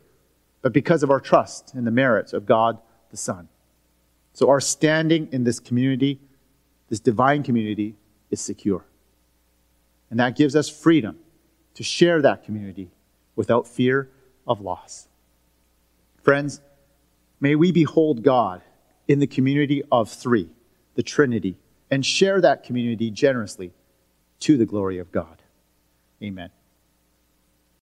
but 0.63 0.73
because 0.73 1.03
of 1.03 1.11
our 1.11 1.21
trust 1.21 1.75
in 1.75 1.85
the 1.85 1.91
merits 1.91 2.33
of 2.33 2.47
God 2.47 2.79
the 3.11 3.17
Son. 3.17 3.49
So 4.35 4.49
our 4.49 4.61
standing 4.61 5.29
in 5.33 5.43
this 5.43 5.59
community, 5.59 6.21
this 6.91 7.01
divine 7.01 7.43
community, 7.43 7.95
is 8.31 8.41
secure. 8.41 8.85
And 10.11 10.21
that 10.21 10.37
gives 10.37 10.55
us 10.55 10.69
freedom 10.69 11.19
to 11.75 11.83
share 11.83 12.21
that 12.21 12.45
community 12.45 12.91
without 13.37 13.67
fear 13.67 14.11
of 14.47 14.61
loss. 14.61 15.09
Friends, 16.23 16.61
may 17.41 17.55
we 17.55 17.73
behold 17.73 18.23
God 18.23 18.61
in 19.09 19.19
the 19.21 19.27
community 19.27 19.83
of 19.91 20.11
three, 20.11 20.51
the 20.95 21.03
Trinity, 21.03 21.57
and 21.91 22.05
share 22.05 22.41
that 22.41 22.63
community 22.63 23.11
generously 23.11 23.73
to 24.41 24.57
the 24.57 24.67
glory 24.67 24.99
of 24.99 25.11
God. 25.11 25.43
Amen. 26.23 26.51